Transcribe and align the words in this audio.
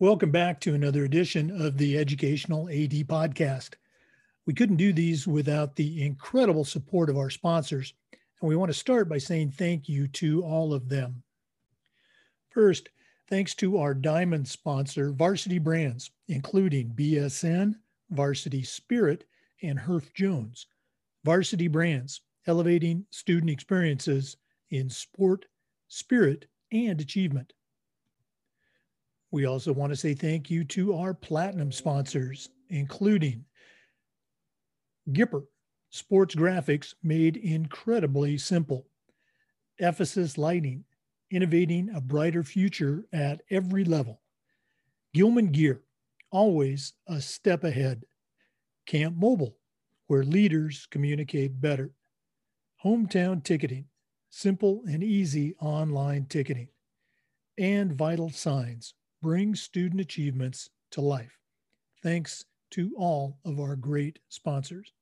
Welcome 0.00 0.30
back 0.30 0.60
to 0.60 0.74
another 0.74 1.04
edition 1.04 1.50
of 1.50 1.76
the 1.76 1.98
Educational 1.98 2.70
AD 2.70 2.92
Podcast. 3.06 3.74
We 4.46 4.54
couldn't 4.54 4.76
do 4.76 4.94
these 4.94 5.28
without 5.28 5.76
the 5.76 6.02
incredible 6.02 6.64
support 6.64 7.10
of 7.10 7.18
our 7.18 7.28
sponsors, 7.28 7.92
and 8.40 8.48
we 8.48 8.56
want 8.56 8.72
to 8.72 8.78
start 8.78 9.10
by 9.10 9.18
saying 9.18 9.50
thank 9.50 9.90
you 9.90 10.08
to 10.08 10.42
all 10.42 10.72
of 10.72 10.88
them. 10.88 11.22
First, 12.48 12.88
thanks 13.28 13.54
to 13.56 13.76
our 13.76 13.92
diamond 13.92 14.48
sponsor, 14.48 15.12
Varsity 15.12 15.58
Brands, 15.58 16.10
including 16.28 16.94
BSN, 16.94 17.74
Varsity 18.08 18.62
Spirit, 18.62 19.26
and 19.62 19.78
Herff 19.78 20.14
Jones. 20.14 20.66
Varsity 21.24 21.68
Brands, 21.68 22.22
elevating 22.46 23.04
student 23.10 23.50
experiences 23.50 24.36
in 24.70 24.88
sport, 24.88 25.46
spirit, 25.88 26.46
and 26.72 27.00
achievement. 27.00 27.52
We 29.30 29.46
also 29.46 29.72
want 29.72 29.92
to 29.92 29.96
say 29.96 30.14
thank 30.14 30.50
you 30.50 30.64
to 30.64 30.94
our 30.96 31.14
platinum 31.14 31.70
sponsors, 31.72 32.48
including 32.68 33.44
Gipper, 35.12 35.44
sports 35.90 36.34
graphics 36.34 36.94
made 37.02 37.36
incredibly 37.36 38.38
simple. 38.38 38.86
Ephesus 39.78 40.36
Lighting, 40.36 40.84
innovating 41.30 41.90
a 41.94 42.00
brighter 42.00 42.42
future 42.42 43.04
at 43.12 43.42
every 43.50 43.84
level. 43.84 44.20
Gilman 45.14 45.52
Gear, 45.52 45.82
always 46.30 46.92
a 47.06 47.20
step 47.20 47.64
ahead. 47.64 48.04
Camp 48.86 49.16
Mobile, 49.16 49.56
where 50.06 50.24
leaders 50.24 50.86
communicate 50.90 51.60
better. 51.60 51.92
Hometown 52.82 53.44
Ticketing, 53.44 53.84
simple 54.30 54.82
and 54.86 55.04
easy 55.04 55.54
online 55.60 56.24
ticketing. 56.24 56.68
And 57.58 57.92
Vital 57.92 58.30
Signs, 58.30 58.94
bring 59.20 59.54
student 59.54 60.00
achievements 60.00 60.70
to 60.92 61.02
life. 61.02 61.38
Thanks 62.02 62.46
to 62.70 62.94
all 62.96 63.36
of 63.44 63.60
our 63.60 63.76
great 63.76 64.20
sponsors. 64.30 64.92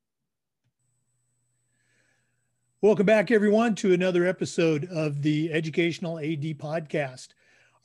Welcome 2.80 3.06
back, 3.06 3.30
everyone, 3.30 3.76
to 3.76 3.92
another 3.92 4.26
episode 4.26 4.86
of 4.86 5.22
the 5.22 5.52
Educational 5.52 6.18
AD 6.18 6.58
Podcast. 6.58 7.28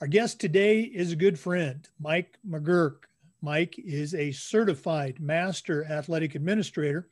Our 0.02 0.08
guest 0.08 0.40
today 0.40 0.82
is 0.82 1.12
a 1.12 1.16
good 1.16 1.38
friend, 1.38 1.88
Mike 2.00 2.40
McGurk. 2.50 3.04
Mike 3.44 3.76
is 3.78 4.16
a 4.16 4.32
certified 4.32 5.20
master 5.20 5.86
athletic 5.86 6.34
administrator, 6.34 7.10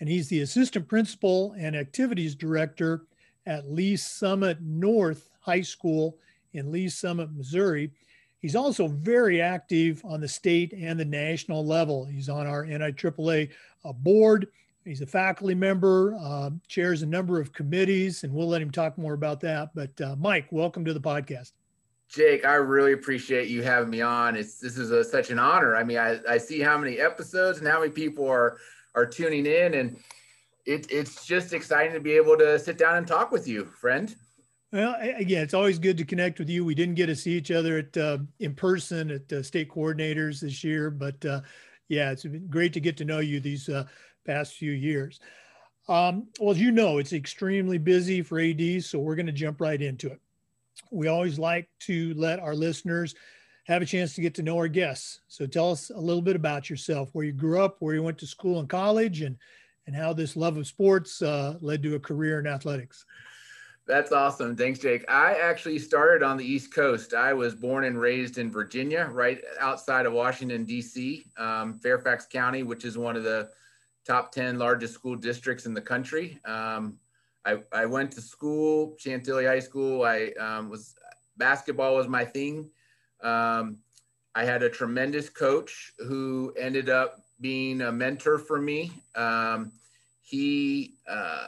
and 0.00 0.08
he's 0.08 0.28
the 0.28 0.40
assistant 0.40 0.88
principal 0.88 1.54
and 1.58 1.76
activities 1.76 2.34
director 2.34 3.04
at 3.46 3.70
Lee's 3.70 4.04
Summit 4.04 4.58
North 4.60 5.28
High 5.40 5.60
School 5.60 6.16
in 6.54 6.72
Lee's 6.72 6.96
Summit, 6.96 7.30
Missouri. 7.32 7.92
He's 8.40 8.56
also 8.56 8.88
very 8.88 9.42
active 9.42 10.02
on 10.04 10.20
the 10.20 10.28
state 10.28 10.72
and 10.72 10.98
the 10.98 11.04
national 11.04 11.64
level. 11.64 12.06
He's 12.06 12.30
on 12.30 12.46
our 12.46 12.64
NIAAA 12.64 13.50
board. 13.96 14.48
He's 14.84 15.02
a 15.02 15.06
faculty 15.06 15.54
member, 15.54 16.16
uh, 16.18 16.50
chairs 16.66 17.02
a 17.02 17.06
number 17.06 17.38
of 17.38 17.52
committees, 17.52 18.24
and 18.24 18.32
we'll 18.32 18.48
let 18.48 18.62
him 18.62 18.70
talk 18.70 18.96
more 18.96 19.12
about 19.12 19.40
that. 19.40 19.70
But 19.74 20.00
uh, 20.00 20.16
Mike, 20.18 20.46
welcome 20.50 20.86
to 20.86 20.94
the 20.94 21.00
podcast. 21.00 21.52
Jake, 22.08 22.46
I 22.46 22.54
really 22.54 22.92
appreciate 22.92 23.48
you 23.48 23.62
having 23.62 23.90
me 23.90 24.00
on. 24.00 24.34
It's 24.36 24.58
this 24.58 24.78
is 24.78 24.90
a, 24.90 25.04
such 25.04 25.30
an 25.30 25.38
honor. 25.38 25.76
I 25.76 25.84
mean, 25.84 25.98
I, 25.98 26.18
I 26.28 26.38
see 26.38 26.60
how 26.60 26.78
many 26.78 26.98
episodes 26.98 27.58
and 27.58 27.68
how 27.68 27.78
many 27.80 27.92
people 27.92 28.26
are 28.26 28.56
are 28.94 29.06
tuning 29.06 29.46
in, 29.46 29.74
and 29.74 29.96
it, 30.66 30.90
it's 30.90 31.24
just 31.24 31.52
exciting 31.52 31.92
to 31.92 32.00
be 32.00 32.12
able 32.12 32.36
to 32.38 32.58
sit 32.58 32.78
down 32.78 32.96
and 32.96 33.06
talk 33.06 33.30
with 33.30 33.46
you, 33.46 33.64
friend. 33.64 34.14
Well, 34.72 34.96
again, 35.00 35.42
it's 35.42 35.54
always 35.54 35.80
good 35.80 35.98
to 35.98 36.04
connect 36.04 36.38
with 36.38 36.48
you. 36.48 36.64
We 36.64 36.76
didn't 36.76 36.94
get 36.94 37.06
to 37.06 37.16
see 37.16 37.32
each 37.32 37.50
other 37.50 37.78
at 37.78 37.96
uh, 37.96 38.18
in 38.38 38.54
person 38.54 39.10
at 39.10 39.32
uh, 39.32 39.42
state 39.42 39.68
coordinators 39.68 40.40
this 40.40 40.62
year, 40.62 40.90
but 40.90 41.24
uh, 41.24 41.40
yeah, 41.88 42.12
it's 42.12 42.22
been 42.22 42.46
great 42.46 42.72
to 42.74 42.80
get 42.80 42.96
to 42.98 43.04
know 43.04 43.18
you 43.18 43.40
these 43.40 43.68
uh, 43.68 43.84
past 44.24 44.54
few 44.54 44.70
years. 44.70 45.18
Um, 45.88 46.28
well, 46.38 46.52
as 46.52 46.60
you 46.60 46.70
know, 46.70 46.98
it's 46.98 47.12
extremely 47.12 47.78
busy 47.78 48.22
for 48.22 48.38
AD, 48.38 48.84
so 48.84 49.00
we're 49.00 49.16
going 49.16 49.26
to 49.26 49.32
jump 49.32 49.60
right 49.60 49.80
into 49.80 50.06
it. 50.06 50.20
We 50.92 51.08
always 51.08 51.36
like 51.36 51.68
to 51.80 52.14
let 52.14 52.38
our 52.38 52.54
listeners 52.54 53.16
have 53.70 53.82
a 53.82 53.86
chance 53.86 54.14
to 54.16 54.20
get 54.20 54.34
to 54.34 54.42
know 54.42 54.56
our 54.56 54.68
guests. 54.68 55.20
So 55.28 55.46
tell 55.46 55.70
us 55.70 55.90
a 55.90 56.00
little 56.00 56.22
bit 56.22 56.34
about 56.34 56.68
yourself, 56.68 57.10
where 57.12 57.24
you 57.24 57.32
grew 57.32 57.62
up, 57.62 57.76
where 57.78 57.94
you 57.94 58.02
went 58.02 58.18
to 58.18 58.26
school 58.26 58.58
and 58.58 58.68
college, 58.68 59.22
and 59.22 59.36
and 59.86 59.96
how 59.96 60.12
this 60.12 60.36
love 60.36 60.56
of 60.56 60.66
sports 60.66 61.22
uh, 61.22 61.56
led 61.60 61.82
to 61.82 61.94
a 61.94 62.00
career 62.00 62.38
in 62.38 62.46
athletics. 62.46 63.04
That's 63.86 64.12
awesome. 64.12 64.54
Thanks, 64.54 64.78
Jake. 64.78 65.04
I 65.08 65.34
actually 65.34 65.78
started 65.78 66.22
on 66.22 66.36
the 66.36 66.44
East 66.44 66.72
Coast. 66.72 67.14
I 67.14 67.32
was 67.32 67.54
born 67.54 67.84
and 67.84 67.98
raised 67.98 68.38
in 68.38 68.50
Virginia, 68.50 69.08
right 69.10 69.40
outside 69.58 70.06
of 70.06 70.12
Washington, 70.12 70.64
D.C., 70.64 71.24
um, 71.38 71.74
Fairfax 71.74 72.26
County, 72.26 72.62
which 72.62 72.84
is 72.84 72.98
one 72.98 73.16
of 73.16 73.24
the 73.24 73.50
top 74.06 74.30
10 74.32 74.58
largest 74.58 74.94
school 74.94 75.16
districts 75.16 75.66
in 75.66 75.74
the 75.74 75.80
country. 75.80 76.38
Um, 76.44 76.98
I, 77.44 77.58
I, 77.72 77.86
went 77.86 78.12
to 78.12 78.20
school, 78.20 78.94
Chantilly 78.98 79.46
High 79.46 79.60
School. 79.60 80.04
I 80.04 80.30
um, 80.38 80.68
was 80.68 80.94
basketball 81.36 81.96
was 81.96 82.06
my 82.06 82.24
thing. 82.24 82.70
Um, 83.22 83.78
I 84.34 84.44
had 84.44 84.62
a 84.62 84.70
tremendous 84.70 85.28
coach 85.28 85.92
who 85.98 86.52
ended 86.58 86.88
up 86.88 87.20
being 87.40 87.82
a 87.82 87.92
mentor 87.92 88.38
for 88.38 88.60
me. 88.60 88.92
Um, 89.14 89.72
he 90.22 90.94
uh, 91.08 91.46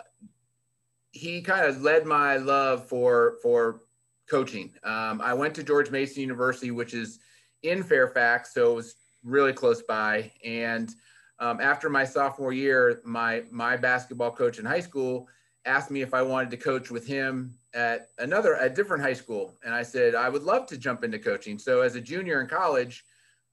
he 1.13 1.43
kind 1.43 1.67
of 1.67 1.83
led 1.83 2.07
my 2.07 2.37
love 2.37 2.89
for 2.89 3.37
for 3.43 3.83
coaching. 4.29 4.73
Um, 4.83 5.21
I 5.21 5.35
went 5.35 5.55
to 5.57 5.63
George 5.63 5.91
Mason 5.91 6.23
University, 6.23 6.71
which 6.71 6.95
is 6.95 7.21
in 7.63 7.83
Fairfax, 7.83 8.55
so 8.55 8.73
it 8.73 8.75
was 8.75 8.95
really 9.23 9.53
close 9.53 9.83
by. 9.83 10.33
And 10.45 10.93
um, 11.39 11.61
after 11.61 11.89
my 11.89 12.05
sophomore 12.05 12.53
year, 12.53 13.01
my 13.05 13.45
my 13.51 13.77
basketball 13.77 14.33
coach 14.33 14.59
in 14.59 14.65
high 14.65 14.81
school 14.81 15.29
asked 15.65 15.91
me 15.91 16.03
if 16.03 16.15
I 16.15 16.23
wanted 16.23 16.51
to 16.51 16.57
coach 16.57 16.91
with 16.91 17.07
him 17.07 17.55
at 17.75 18.09
another 18.19 18.57
at 18.57 18.75
different 18.75 19.03
high 19.03 19.13
school, 19.13 19.55
and 19.65 19.75
I 19.75 19.83
said 19.83 20.15
I 20.15 20.29
would 20.29 20.43
love 20.43 20.67
to 20.69 20.79
jump 20.79 21.05
into 21.05 21.19
coaching. 21.19 21.59
So 21.59 21.81
as 21.81 21.95
a 21.95 22.01
junior 22.01 22.41
in 22.41 22.47
college, 22.47 23.05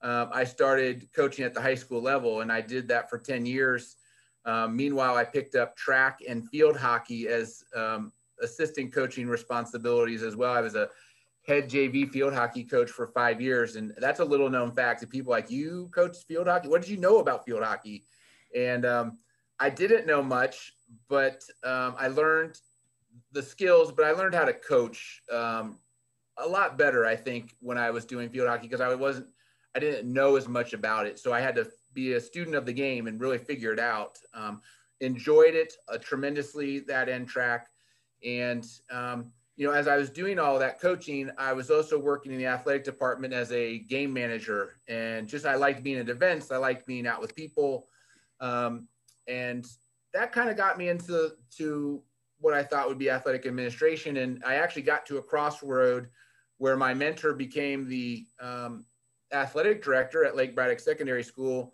um, 0.02 0.30
I 0.34 0.44
started 0.44 1.08
coaching 1.16 1.46
at 1.46 1.54
the 1.54 1.62
high 1.62 1.76
school 1.76 2.02
level, 2.02 2.42
and 2.42 2.52
I 2.52 2.62
did 2.62 2.88
that 2.90 3.10
for 3.10 3.18
ten 3.18 3.46
years. 3.46 3.96
Um, 4.46 4.76
meanwhile, 4.76 5.16
I 5.16 5.24
picked 5.24 5.56
up 5.56 5.76
track 5.76 6.20
and 6.28 6.50
field 6.50 6.78
hockey 6.78 7.28
as 7.28 7.64
um, 7.76 8.12
assistant 8.42 8.94
coaching 8.94 9.28
responsibilities 9.28 10.24
as 10.24 10.36
well. 10.36 10.54
I 10.54 10.62
was 10.62 10.76
a 10.76 10.90
head 11.46 11.70
JV 11.70 12.10
field 12.10 12.34
hockey 12.34 12.64
coach 12.64 12.90
for 12.90 13.08
five 13.08 13.42
years, 13.42 13.76
and 13.76 13.94
that's 13.98 14.20
a 14.20 14.26
little 14.26 14.50
known 14.50 14.72
fact 14.72 15.02
to 15.02 15.08
people 15.08 15.32
like 15.32 15.50
you. 15.50 15.90
Coach 15.94 16.18
field 16.28 16.48
hockey. 16.48 16.68
What 16.68 16.82
did 16.82 16.90
you 16.90 16.98
know 16.98 17.20
about 17.20 17.46
field 17.46 17.64
hockey? 17.64 18.06
And 18.56 18.86
um, 18.86 19.18
I 19.60 19.70
didn't 19.70 20.08
know 20.08 20.24
much, 20.24 20.74
but 21.10 21.44
um, 21.64 21.96
I 21.98 22.08
learned 22.08 22.60
the 23.32 23.44
skills. 23.44 23.92
But 23.92 24.06
I 24.06 24.12
learned 24.12 24.36
how 24.36 24.46
to 24.46 24.54
coach 24.54 25.22
um, 25.32 25.78
a 26.38 26.48
lot 26.48 26.78
better, 26.78 27.06
I 27.06 27.16
think, 27.16 27.56
when 27.60 27.78
I 27.78 27.92
was 27.92 28.06
doing 28.06 28.30
field 28.30 28.48
hockey 28.48 28.68
because 28.68 28.82
I 28.82 28.94
wasn't. 28.96 29.28
I 29.76 29.80
didn't 29.80 30.12
know 30.12 30.36
as 30.36 30.48
much 30.48 30.74
about 30.74 31.06
it, 31.06 31.20
so 31.20 31.32
I 31.32 31.42
had 31.42 31.54
to 31.56 31.68
be 31.94 32.14
a 32.14 32.20
student 32.20 32.56
of 32.56 32.66
the 32.66 32.74
game 32.74 33.06
and 33.06 33.22
really 33.22 33.38
figure 33.38 33.72
it 33.72 33.80
out. 33.80 34.18
Um, 34.34 34.62
enjoyed 35.00 35.54
it 35.54 35.74
uh, 35.88 36.00
tremendously 36.00 36.80
that 36.80 37.08
end 37.08 37.28
track, 37.28 37.68
and 38.26 38.66
um, 38.90 39.32
you 39.60 39.68
know, 39.68 39.74
as 39.74 39.90
I 39.90 39.98
was 39.98 40.10
doing 40.10 40.40
all 40.40 40.58
that 40.58 40.80
coaching, 40.80 41.30
I 41.38 41.52
was 41.52 41.70
also 41.70 42.00
working 42.00 42.32
in 42.32 42.38
the 42.38 42.46
athletic 42.46 42.86
department 42.86 43.34
as 43.34 43.52
a 43.52 43.80
game 43.80 44.14
manager, 44.14 44.76
and 44.88 45.28
just 45.28 45.46
I 45.46 45.56
liked 45.56 45.84
being 45.84 46.00
at 46.00 46.08
events. 46.08 46.50
I 46.50 46.58
liked 46.58 46.88
being 46.88 47.06
out 47.06 47.20
with 47.20 47.36
people, 47.36 47.88
um, 48.40 48.88
and 49.28 49.68
that 50.14 50.32
kind 50.32 50.50
of 50.50 50.56
got 50.56 50.78
me 50.78 50.88
into 50.88 51.32
to 51.58 52.02
what 52.40 52.54
I 52.54 52.64
thought 52.64 52.88
would 52.88 52.98
be 52.98 53.10
athletic 53.10 53.46
administration. 53.46 54.18
And 54.18 54.44
I 54.46 54.56
actually 54.56 54.84
got 54.84 55.06
to 55.08 55.18
a 55.18 55.22
crossroad 55.22 56.10
where 56.58 56.78
my 56.78 56.94
mentor 56.94 57.34
became 57.34 57.88
the 57.88 58.26
um, 58.42 58.86
athletic 59.32 59.84
director 59.84 60.26
at 60.26 60.36
Lake 60.36 60.56
Braddock 60.56 60.80
Secondary 60.80 61.24
School 61.24 61.74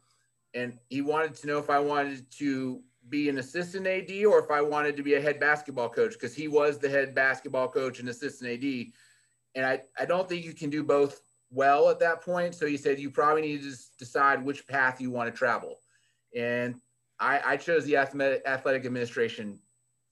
and 0.56 0.80
he 0.90 1.02
wanted 1.02 1.36
to 1.36 1.48
know 1.48 1.60
if 1.60 1.70
I 1.70 1.80
wanted 1.80 2.32
to 2.38 2.82
be 3.10 3.30
an 3.30 3.38
assistant 3.38 3.86
AD 3.86 4.10
or 4.26 4.40
if 4.40 4.50
I 4.50 4.62
wanted 4.62 4.96
to 4.98 5.04
be 5.04 5.16
a 5.16 5.22
head 5.22 5.40
basketball 5.40 5.90
coach 5.90 6.14
because 6.14 6.34
he 6.34 6.48
was 6.48 6.80
the 6.80 6.90
head 6.90 7.14
basketball 7.14 7.68
coach 7.68 8.00
and 8.00 8.10
assistant 8.10 8.50
AD. 8.52 8.88
And 9.54 9.66
I, 9.66 9.82
I 10.00 10.06
don't 10.06 10.28
think 10.28 10.44
you 10.44 10.54
can 10.54 10.70
do 10.70 10.82
both 10.82 11.22
well 11.52 11.90
at 11.90 12.00
that 12.00 12.22
point. 12.22 12.56
So 12.56 12.66
he 12.66 12.78
said, 12.78 13.00
you 13.00 13.12
probably 13.12 13.42
need 13.42 13.62
to 13.62 13.76
decide 14.00 14.44
which 14.44 14.66
path 14.66 15.00
you 15.00 15.12
want 15.12 15.32
to 15.32 15.38
travel. 15.38 15.76
And 16.36 16.76
I, 17.20 17.42
I 17.46 17.58
chose 17.58 17.86
the 17.86 17.98
athletic 17.98 18.86
administration 18.86 19.60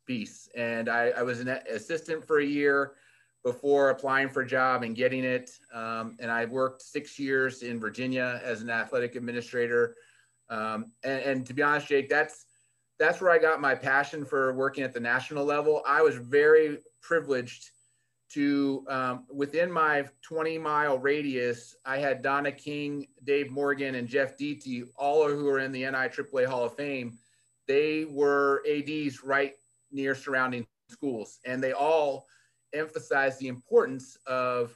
piece. 0.06 0.50
And 0.56 0.90
I, 0.90 1.10
I, 1.10 1.24
was 1.24 1.40
an 1.40 1.48
assistant 1.48 2.26
for 2.26 2.40
a 2.40 2.46
year 2.46 2.94
before 3.44 3.90
applying 3.90 4.30
for 4.30 4.42
a 4.42 4.48
job 4.48 4.84
and 4.84 4.96
getting 4.96 5.24
it. 5.24 5.52
Um, 5.74 6.18
and 6.20 6.32
I 6.32 6.46
worked 6.46 6.82
six 6.82 7.20
years 7.20 7.62
in 7.62 7.80
Virginia 7.80 8.42
as 8.44 8.62
an 8.62 8.70
athletic 8.70 9.16
administrator. 9.16 9.96
Um, 10.50 10.92
and, 11.04 11.22
and, 11.22 11.46
to 11.46 11.54
be 11.54 11.62
honest, 11.62 11.88
Jake, 11.88 12.10
that's 12.10 12.46
that's 13.00 13.22
where 13.22 13.32
I 13.32 13.40
got 13.40 13.60
my 13.60 13.76
passion 13.76 14.24
for 14.24 14.54
working 14.54 14.84
at 14.84 14.94
the 14.94 15.00
national 15.00 15.46
level. 15.46 15.82
I 15.86 16.02
was 16.02 16.16
very 16.16 16.78
privileged 17.02 17.72
to, 18.34 18.84
um, 18.90 19.26
within 19.32 19.72
my 19.72 20.06
20 20.24 20.58
mile 20.58 20.98
radius, 20.98 21.76
I 21.86 21.98
had 21.98 22.22
Donna 22.22 22.52
King, 22.52 23.08
Dave 23.24 23.52
Morgan, 23.52 23.96
and 23.96 24.08
Jeff 24.08 24.38
Deety, 24.38 24.88
all 24.96 25.28
who 25.28 25.48
are 25.50 25.60
in 25.60 25.72
the 25.72 25.84
NIAAA 25.84 26.46
Hall 26.46 26.66
of 26.66 26.76
Fame. 26.76 27.18
They 27.68 28.06
were 28.06 28.64
ADs 28.68 29.24
right 29.24 29.54
near 29.94 30.16
surrounding 30.16 30.66
schools, 30.90 31.40
and 31.46 31.64
they 31.64 31.72
all 31.72 32.28
emphasize 32.74 33.38
the 33.38 33.48
importance 33.48 34.18
of 34.28 34.76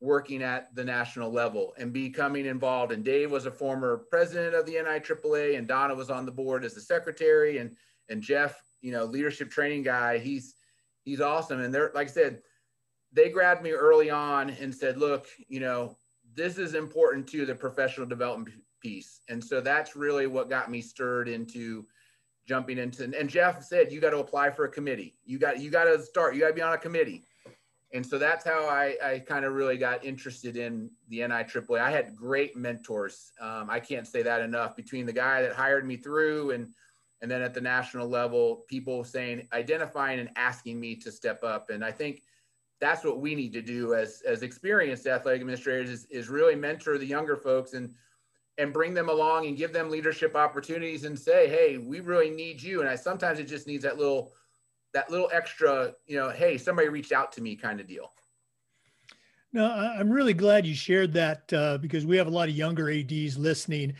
working 0.00 0.42
at 0.42 0.74
the 0.74 0.84
national 0.84 1.30
level 1.30 1.74
and 1.78 1.92
becoming 1.92 2.46
involved. 2.46 2.92
And 2.92 3.04
Dave 3.04 3.30
was 3.30 3.46
a 3.46 3.50
former 3.50 3.98
president 4.10 4.54
of 4.54 4.64
the 4.66 4.74
NIAAA, 4.74 5.58
and 5.58 5.66
Donna 5.66 5.94
was 5.94 6.10
on 6.10 6.24
the 6.24 6.32
board 6.32 6.64
as 6.64 6.74
the 6.74 6.80
secretary, 6.80 7.58
and 7.58 7.76
and 8.08 8.22
Jeff, 8.22 8.60
you 8.80 8.92
know, 8.92 9.04
leadership 9.04 9.50
training 9.50 9.82
guy. 9.82 10.18
He's 10.18 10.54
he's 11.04 11.20
awesome. 11.20 11.60
And 11.60 11.72
they're 11.72 11.92
like 11.94 12.08
I 12.08 12.12
said, 12.12 12.42
they 13.12 13.28
grabbed 13.28 13.62
me 13.62 13.70
early 13.70 14.10
on 14.10 14.50
and 14.50 14.74
said, 14.74 14.96
look, 14.96 15.26
you 15.48 15.60
know, 15.60 15.96
this 16.34 16.58
is 16.58 16.74
important 16.74 17.26
to 17.28 17.44
the 17.44 17.54
professional 17.54 18.06
development 18.06 18.56
piece. 18.80 19.20
And 19.28 19.42
so 19.42 19.60
that's 19.60 19.96
really 19.96 20.26
what 20.26 20.48
got 20.48 20.70
me 20.70 20.80
stirred 20.80 21.28
into 21.28 21.86
jumping 22.46 22.78
into 22.78 23.04
and 23.04 23.28
Jeff 23.30 23.62
said 23.62 23.92
you 23.92 24.00
got 24.00 24.10
to 24.10 24.18
apply 24.18 24.50
for 24.50 24.64
a 24.64 24.68
committee. 24.68 25.14
You 25.24 25.38
got 25.38 25.60
you 25.60 25.70
got 25.70 25.84
to 25.84 26.02
start, 26.02 26.34
you 26.34 26.40
got 26.40 26.48
to 26.48 26.54
be 26.54 26.62
on 26.62 26.72
a 26.72 26.78
committee 26.78 27.24
and 27.92 28.06
so 28.06 28.18
that's 28.18 28.44
how 28.44 28.68
I, 28.68 28.96
I 29.02 29.18
kind 29.18 29.44
of 29.44 29.54
really 29.54 29.76
got 29.76 30.04
interested 30.04 30.56
in 30.56 30.90
the 31.08 31.20
NIAAA. 31.20 31.80
I 31.80 31.90
had 31.90 32.14
great 32.14 32.56
mentors. 32.56 33.32
Um, 33.40 33.68
I 33.68 33.80
can't 33.80 34.06
say 34.06 34.22
that 34.22 34.42
enough. 34.42 34.76
Between 34.76 35.06
the 35.06 35.12
guy 35.12 35.42
that 35.42 35.52
hired 35.52 35.86
me 35.86 35.96
through 35.96 36.52
and 36.52 36.68
and 37.22 37.30
then 37.30 37.42
at 37.42 37.52
the 37.52 37.60
national 37.60 38.08
level, 38.08 38.64
people 38.66 39.04
saying, 39.04 39.46
identifying 39.52 40.20
and 40.20 40.30
asking 40.36 40.80
me 40.80 40.96
to 40.96 41.12
step 41.12 41.44
up. 41.44 41.68
And 41.68 41.84
I 41.84 41.92
think 41.92 42.22
that's 42.80 43.04
what 43.04 43.20
we 43.20 43.34
need 43.34 43.52
to 43.52 43.60
do 43.60 43.94
as 43.94 44.22
as 44.26 44.42
experienced 44.42 45.06
athletic 45.06 45.40
administrators 45.40 45.90
is, 45.90 46.06
is 46.06 46.28
really 46.28 46.54
mentor 46.54 46.96
the 46.96 47.06
younger 47.06 47.36
folks 47.36 47.74
and 47.74 47.92
and 48.60 48.74
bring 48.74 48.92
them 48.92 49.08
along 49.08 49.46
and 49.46 49.56
give 49.56 49.72
them 49.72 49.88
leadership 49.88 50.36
opportunities 50.36 51.04
and 51.04 51.18
say, 51.18 51.48
hey, 51.48 51.78
we 51.78 52.00
really 52.00 52.28
need 52.28 52.62
you. 52.62 52.80
And 52.80 52.88
I 52.88 52.94
sometimes 52.94 53.38
it 53.38 53.44
just 53.44 53.66
needs 53.66 53.82
that 53.84 53.98
little 53.98 54.32
that 54.92 55.10
little 55.10 55.30
extra, 55.32 55.94
you 56.06 56.16
know, 56.16 56.30
hey, 56.30 56.58
somebody 56.58 56.88
reached 56.88 57.12
out 57.12 57.32
to 57.32 57.40
me 57.40 57.56
kind 57.56 57.80
of 57.80 57.86
deal. 57.86 58.12
No, 59.52 59.66
I'm 59.66 60.10
really 60.10 60.34
glad 60.34 60.66
you 60.66 60.74
shared 60.74 61.12
that 61.14 61.52
uh, 61.52 61.78
because 61.78 62.04
we 62.04 62.16
have 62.16 62.26
a 62.26 62.30
lot 62.30 62.48
of 62.48 62.54
younger 62.54 62.90
ADs 62.90 63.38
listening. 63.38 63.94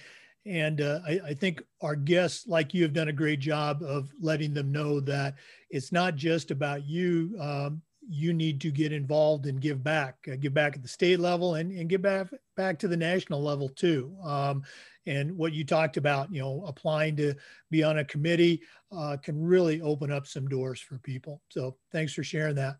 And 0.47 0.81
uh, 0.81 1.01
I, 1.07 1.21
I, 1.27 1.35
think 1.35 1.62
our 1.81 1.95
guests, 1.95 2.47
like 2.47 2.73
you, 2.73 2.83
have 2.83 2.93
done 2.93 3.09
a 3.09 3.12
great 3.12 3.41
job 3.41 3.83
of 3.83 4.11
letting 4.21 4.55
them 4.55 4.73
know 4.73 4.99
that 5.01 5.35
it's 5.69 5.93
not 5.93 6.17
just 6.17 6.51
about 6.51 6.85
you. 6.85 7.37
Um, 7.39 7.83
you 8.08 8.32
need 8.32 8.61
to 8.61 8.70
get 8.70 8.93
involved 8.93 9.47
and 9.47 9.61
give 9.61 9.82
back, 9.82 10.17
uh, 10.31 10.37
give 10.37 10.55
back 10.55 10.75
at 10.76 10.82
the 10.82 10.88
state 10.88 11.20
level 11.20 11.55
and, 11.55 11.70
and 11.73 11.88
give 11.88 12.02
back 12.02 12.29
back 12.56 12.79
to 12.79 12.88
the 12.88 12.97
national 12.97 13.43
level 13.43 13.69
too. 13.69 14.14
Um, 14.25 14.62
and 15.06 15.37
what 15.37 15.52
you 15.52 15.64
talked 15.64 15.97
about, 15.97 16.32
you 16.32 16.41
know, 16.41 16.64
applying 16.67 17.17
to 17.17 17.35
be 17.70 17.82
on 17.82 17.99
a 17.99 18.05
committee 18.05 18.62
uh, 18.93 19.17
can 19.23 19.41
really 19.41 19.81
open 19.81 20.11
up 20.11 20.26
some 20.26 20.49
doors 20.49 20.81
for 20.81 20.99
people. 20.99 21.43
So 21.49 21.76
thanks 21.93 22.12
for 22.12 22.23
sharing 22.23 22.56
that. 22.56 22.76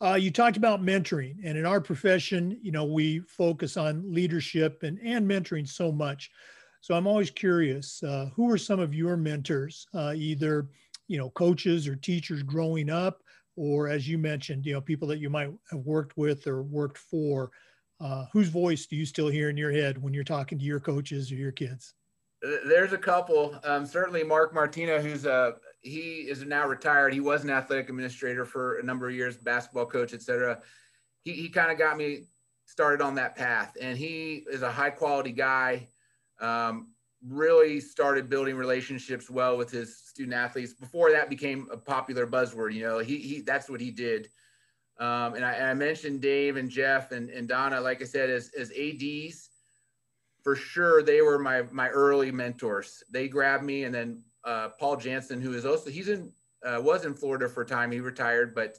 Uh, 0.00 0.14
you 0.14 0.30
talked 0.30 0.56
about 0.56 0.80
mentoring, 0.80 1.36
and 1.44 1.58
in 1.58 1.66
our 1.66 1.80
profession, 1.80 2.56
you 2.62 2.70
know, 2.70 2.84
we 2.84 3.18
focus 3.20 3.76
on 3.76 4.14
leadership 4.14 4.84
and, 4.84 4.98
and 5.02 5.28
mentoring 5.28 5.66
so 5.66 5.90
much. 5.90 6.30
So 6.80 6.94
I'm 6.94 7.08
always 7.08 7.30
curious, 7.30 8.00
uh, 8.04 8.30
who 8.36 8.48
are 8.50 8.58
some 8.58 8.78
of 8.78 8.94
your 8.94 9.16
mentors, 9.16 9.88
uh, 9.94 10.12
either, 10.14 10.68
you 11.08 11.18
know, 11.18 11.30
coaches 11.30 11.88
or 11.88 11.96
teachers 11.96 12.44
growing 12.44 12.90
up, 12.90 13.22
or 13.58 13.88
as 13.88 14.08
you 14.08 14.18
mentioned, 14.18 14.64
you 14.64 14.72
know, 14.72 14.80
people 14.80 15.08
that 15.08 15.18
you 15.18 15.28
might 15.28 15.50
have 15.70 15.80
worked 15.80 16.16
with 16.16 16.46
or 16.46 16.62
worked 16.62 16.96
for 16.96 17.50
uh, 18.00 18.26
whose 18.32 18.48
voice 18.48 18.86
do 18.86 18.94
you 18.94 19.04
still 19.04 19.26
hear 19.26 19.50
in 19.50 19.56
your 19.56 19.72
head 19.72 20.00
when 20.00 20.14
you're 20.14 20.22
talking 20.22 20.58
to 20.58 20.64
your 20.64 20.78
coaches 20.78 21.32
or 21.32 21.34
your 21.34 21.50
kids? 21.50 21.94
There's 22.40 22.92
a 22.92 22.98
couple. 22.98 23.58
Um, 23.64 23.84
certainly, 23.84 24.22
Mark 24.22 24.54
Martina, 24.54 25.02
who's 25.02 25.26
a 25.26 25.32
uh, 25.32 25.52
he 25.80 26.28
is 26.28 26.44
now 26.44 26.66
retired. 26.66 27.12
He 27.12 27.20
was 27.20 27.42
an 27.42 27.50
athletic 27.50 27.88
administrator 27.88 28.44
for 28.44 28.78
a 28.78 28.82
number 28.82 29.08
of 29.08 29.14
years, 29.14 29.36
basketball 29.36 29.86
coach, 29.86 30.14
etc. 30.14 30.60
He 31.24 31.32
he 31.32 31.48
kind 31.48 31.72
of 31.72 31.78
got 31.78 31.96
me 31.96 32.26
started 32.64 33.02
on 33.02 33.16
that 33.16 33.34
path, 33.34 33.76
and 33.80 33.98
he 33.98 34.44
is 34.48 34.62
a 34.62 34.70
high 34.70 34.90
quality 34.90 35.32
guy. 35.32 35.88
Um, 36.40 36.92
really 37.26 37.80
started 37.80 38.28
building 38.30 38.56
relationships 38.56 39.28
well 39.28 39.56
with 39.56 39.70
his 39.70 39.96
student 39.96 40.34
athletes 40.34 40.72
before 40.72 41.10
that 41.10 41.28
became 41.28 41.68
a 41.72 41.76
popular 41.76 42.26
buzzword. 42.26 42.72
You 42.74 42.82
know, 42.82 42.98
he 42.98 43.18
he 43.18 43.40
that's 43.40 43.68
what 43.68 43.80
he 43.80 43.90
did. 43.90 44.28
Um, 44.98 45.34
and, 45.34 45.44
I, 45.44 45.52
and, 45.52 45.66
I, 45.68 45.74
mentioned 45.74 46.20
Dave 46.20 46.56
and 46.56 46.68
Jeff 46.68 47.12
and, 47.12 47.30
and 47.30 47.46
Donna, 47.46 47.80
like 47.80 48.02
I 48.02 48.04
said, 48.04 48.30
as, 48.30 48.50
as 48.58 48.72
ADs, 48.72 49.50
for 50.42 50.56
sure, 50.56 51.04
they 51.04 51.20
were 51.20 51.38
my, 51.38 51.62
my 51.70 51.88
early 51.88 52.32
mentors. 52.32 53.04
They 53.08 53.28
grabbed 53.28 53.62
me. 53.62 53.84
And 53.84 53.94
then 53.94 54.22
uh, 54.44 54.70
Paul 54.70 54.96
Jansen, 54.96 55.40
who 55.40 55.54
is 55.54 55.64
also, 55.64 55.88
he's 55.88 56.08
in, 56.08 56.32
uh, 56.64 56.80
was 56.82 57.04
in 57.04 57.14
Florida 57.14 57.48
for 57.48 57.62
a 57.62 57.66
time. 57.66 57.92
He 57.92 58.00
retired, 58.00 58.56
but 58.56 58.76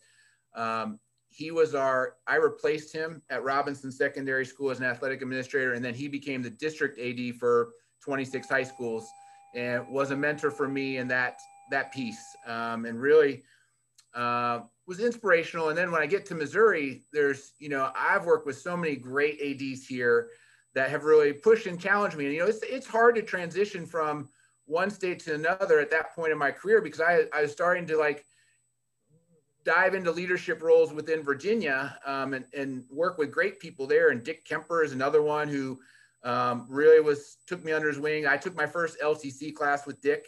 um, 0.55 0.99
he 1.29 1.51
was 1.51 1.73
our, 1.73 2.15
I 2.27 2.35
replaced 2.35 2.93
him 2.93 3.21
at 3.29 3.41
Robinson 3.43 3.89
Secondary 3.89 4.45
School 4.45 4.71
as 4.71 4.79
an 4.79 4.85
athletic 4.85 5.21
administrator. 5.21 5.71
And 5.71 5.85
then 5.85 5.93
he 5.93 6.09
became 6.09 6.41
the 6.41 6.49
district 6.49 6.99
AD 6.99 7.35
for 7.35 7.69
26 8.03 8.49
high 8.49 8.63
schools 8.63 9.09
and 9.55 9.87
was 9.87 10.11
a 10.11 10.15
mentor 10.15 10.51
for 10.51 10.67
me 10.67 10.97
in 10.97 11.07
that, 11.07 11.39
that 11.71 11.91
piece. 11.91 12.35
Um, 12.45 12.85
and 12.85 12.99
really, 12.99 13.43
uh, 14.13 14.61
was 14.87 14.99
inspirational. 14.99 15.69
And 15.69 15.77
then 15.77 15.91
when 15.91 16.01
I 16.01 16.07
get 16.07 16.25
to 16.27 16.35
Missouri, 16.35 17.03
there's, 17.13 17.53
you 17.59 17.69
know, 17.69 17.91
I've 17.95 18.25
worked 18.25 18.47
with 18.47 18.57
so 18.57 18.75
many 18.75 18.95
great 18.95 19.39
ADs 19.39 19.85
here 19.85 20.29
that 20.73 20.89
have 20.89 21.03
really 21.03 21.31
pushed 21.31 21.67
and 21.67 21.79
challenged 21.79 22.17
me. 22.17 22.25
And, 22.25 22.33
you 22.33 22.39
know, 22.39 22.47
it's, 22.47 22.63
it's 22.63 22.87
hard 22.87 23.15
to 23.15 23.21
transition 23.21 23.85
from 23.85 24.29
one 24.65 24.89
state 24.89 25.19
to 25.19 25.35
another 25.35 25.79
at 25.79 25.91
that 25.91 26.15
point 26.15 26.31
in 26.31 26.37
my 26.37 26.51
career 26.51 26.81
because 26.81 27.01
I, 27.01 27.25
I 27.33 27.43
was 27.43 27.51
starting 27.51 27.85
to 27.87 27.97
like 27.97 28.25
dive 29.63 29.93
into 29.93 30.11
leadership 30.11 30.61
roles 30.61 30.91
within 30.91 31.21
Virginia 31.21 31.97
um, 32.05 32.33
and, 32.33 32.45
and 32.55 32.83
work 32.89 33.17
with 33.17 33.31
great 33.31 33.59
people 33.59 33.85
there. 33.85 34.09
And 34.09 34.23
Dick 34.23 34.45
Kemper 34.45 34.83
is 34.83 34.91
another 34.91 35.21
one 35.21 35.47
who 35.47 35.79
um, 36.23 36.65
really 36.69 36.99
was, 36.99 37.37
took 37.47 37.63
me 37.63 37.71
under 37.71 37.87
his 37.87 37.99
wing. 37.99 38.27
I 38.27 38.37
took 38.37 38.55
my 38.55 38.65
first 38.65 38.99
LCC 38.99 39.53
class 39.53 39.85
with 39.85 40.01
Dick 40.01 40.27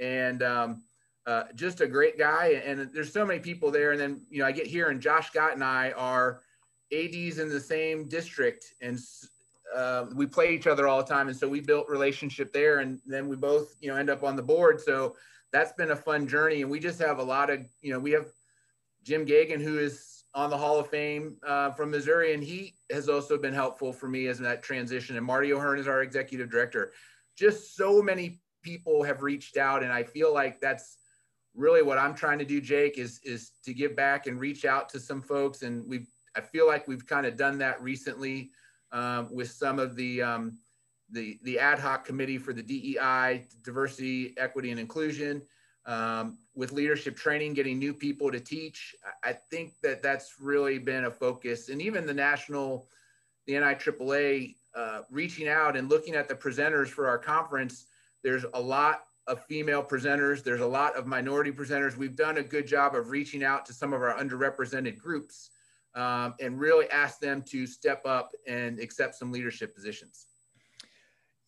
and, 0.00 0.42
um, 0.42 0.82
uh, 1.26 1.44
just 1.54 1.80
a 1.80 1.86
great 1.86 2.18
guy. 2.18 2.62
And 2.64 2.90
there's 2.92 3.12
so 3.12 3.24
many 3.24 3.38
people 3.38 3.70
there. 3.70 3.92
And 3.92 4.00
then, 4.00 4.20
you 4.28 4.40
know, 4.40 4.46
I 4.46 4.52
get 4.52 4.66
here 4.66 4.88
and 4.88 5.00
Josh 5.00 5.28
Scott 5.28 5.52
and 5.54 5.62
I 5.62 5.92
are 5.92 6.40
ADs 6.92 7.38
in 7.38 7.48
the 7.48 7.60
same 7.60 8.08
district 8.08 8.74
and 8.80 8.98
uh, 9.74 10.06
we 10.14 10.26
play 10.26 10.54
each 10.54 10.66
other 10.66 10.86
all 10.86 10.98
the 10.98 11.08
time. 11.08 11.28
And 11.28 11.36
so 11.36 11.48
we 11.48 11.60
built 11.60 11.88
relationship 11.88 12.52
there 12.52 12.80
and 12.80 13.00
then 13.06 13.28
we 13.28 13.36
both, 13.36 13.74
you 13.80 13.90
know, 13.90 13.96
end 13.96 14.10
up 14.10 14.24
on 14.24 14.36
the 14.36 14.42
board. 14.42 14.80
So 14.80 15.16
that's 15.52 15.72
been 15.72 15.92
a 15.92 15.96
fun 15.96 16.26
journey. 16.26 16.62
And 16.62 16.70
we 16.70 16.80
just 16.80 17.00
have 17.00 17.18
a 17.18 17.22
lot 17.22 17.50
of, 17.50 17.60
you 17.80 17.92
know, 17.92 17.98
we 17.98 18.10
have 18.12 18.26
Jim 19.02 19.24
Gagan, 19.24 19.60
who 19.60 19.78
is 19.78 20.11
on 20.34 20.50
the 20.50 20.56
Hall 20.56 20.78
of 20.78 20.88
Fame 20.88 21.36
uh, 21.46 21.70
from 21.70 21.90
Missouri, 21.90 22.32
and 22.32 22.42
he 22.42 22.74
has 22.90 23.08
also 23.08 23.36
been 23.36 23.52
helpful 23.52 23.92
for 23.92 24.08
me 24.08 24.28
as 24.28 24.38
that 24.38 24.62
transition. 24.62 25.16
And 25.16 25.26
Marty 25.26 25.52
O'Hearn 25.52 25.78
is 25.78 25.86
our 25.86 26.02
executive 26.02 26.50
director. 26.50 26.92
Just 27.36 27.76
so 27.76 28.00
many 28.02 28.40
people 28.62 29.02
have 29.02 29.22
reached 29.22 29.56
out, 29.56 29.82
and 29.82 29.92
I 29.92 30.02
feel 30.02 30.32
like 30.32 30.60
that's 30.60 30.96
really 31.54 31.82
what 31.82 31.98
I'm 31.98 32.14
trying 32.14 32.38
to 32.38 32.44
do, 32.44 32.60
Jake, 32.60 32.98
is 32.98 33.20
is 33.24 33.52
to 33.64 33.74
give 33.74 33.94
back 33.94 34.26
and 34.26 34.40
reach 34.40 34.64
out 34.64 34.88
to 34.90 35.00
some 35.00 35.20
folks. 35.20 35.62
And 35.62 35.86
we 35.86 36.06
I 36.34 36.40
feel 36.40 36.66
like 36.66 36.88
we've 36.88 37.06
kind 37.06 37.26
of 37.26 37.36
done 37.36 37.58
that 37.58 37.82
recently 37.82 38.50
um, 38.90 39.28
with 39.30 39.50
some 39.50 39.78
of 39.78 39.96
the 39.96 40.22
um, 40.22 40.58
the 41.10 41.38
the 41.42 41.58
ad 41.58 41.78
hoc 41.78 42.04
committee 42.04 42.38
for 42.38 42.52
the 42.52 42.62
DEI, 42.62 43.46
diversity, 43.62 44.34
equity, 44.38 44.70
and 44.70 44.80
inclusion. 44.80 45.42
Um, 45.84 46.38
with 46.54 46.70
leadership 46.70 47.16
training, 47.16 47.54
getting 47.54 47.78
new 47.78 47.92
people 47.92 48.30
to 48.30 48.38
teach, 48.38 48.94
I 49.24 49.32
think 49.32 49.72
that 49.82 50.02
that's 50.02 50.34
really 50.40 50.78
been 50.78 51.06
a 51.06 51.10
focus. 51.10 51.70
And 51.70 51.82
even 51.82 52.06
the 52.06 52.14
national, 52.14 52.86
the 53.46 53.54
NIAAA, 53.54 54.54
uh, 54.74 55.00
reaching 55.10 55.48
out 55.48 55.76
and 55.76 55.88
looking 55.88 56.14
at 56.14 56.28
the 56.28 56.34
presenters 56.34 56.88
for 56.88 57.06
our 57.08 57.18
conference. 57.18 57.86
There's 58.22 58.44
a 58.54 58.60
lot 58.60 59.04
of 59.26 59.44
female 59.44 59.82
presenters. 59.82 60.42
There's 60.42 60.60
a 60.60 60.66
lot 60.66 60.96
of 60.96 61.06
minority 61.06 61.52
presenters. 61.52 61.96
We've 61.96 62.16
done 62.16 62.38
a 62.38 62.42
good 62.42 62.66
job 62.66 62.94
of 62.94 63.10
reaching 63.10 63.44
out 63.44 63.66
to 63.66 63.72
some 63.72 63.92
of 63.92 64.02
our 64.02 64.16
underrepresented 64.16 64.98
groups 64.98 65.50
um, 65.94 66.34
and 66.40 66.58
really 66.58 66.90
ask 66.90 67.20
them 67.20 67.42
to 67.42 67.66
step 67.66 68.04
up 68.06 68.32
and 68.46 68.80
accept 68.80 69.14
some 69.14 69.30
leadership 69.30 69.74
positions. 69.74 70.26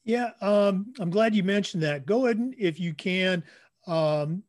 Yeah, 0.04 0.32
um, 0.42 0.92
I'm 1.00 1.08
glad 1.08 1.34
you 1.34 1.42
mentioned 1.42 1.82
that. 1.82 2.04
Go 2.04 2.26
ahead 2.26 2.36
and, 2.36 2.54
if 2.58 2.78
you 2.78 2.92
can, 2.92 3.42
um, 3.86 4.42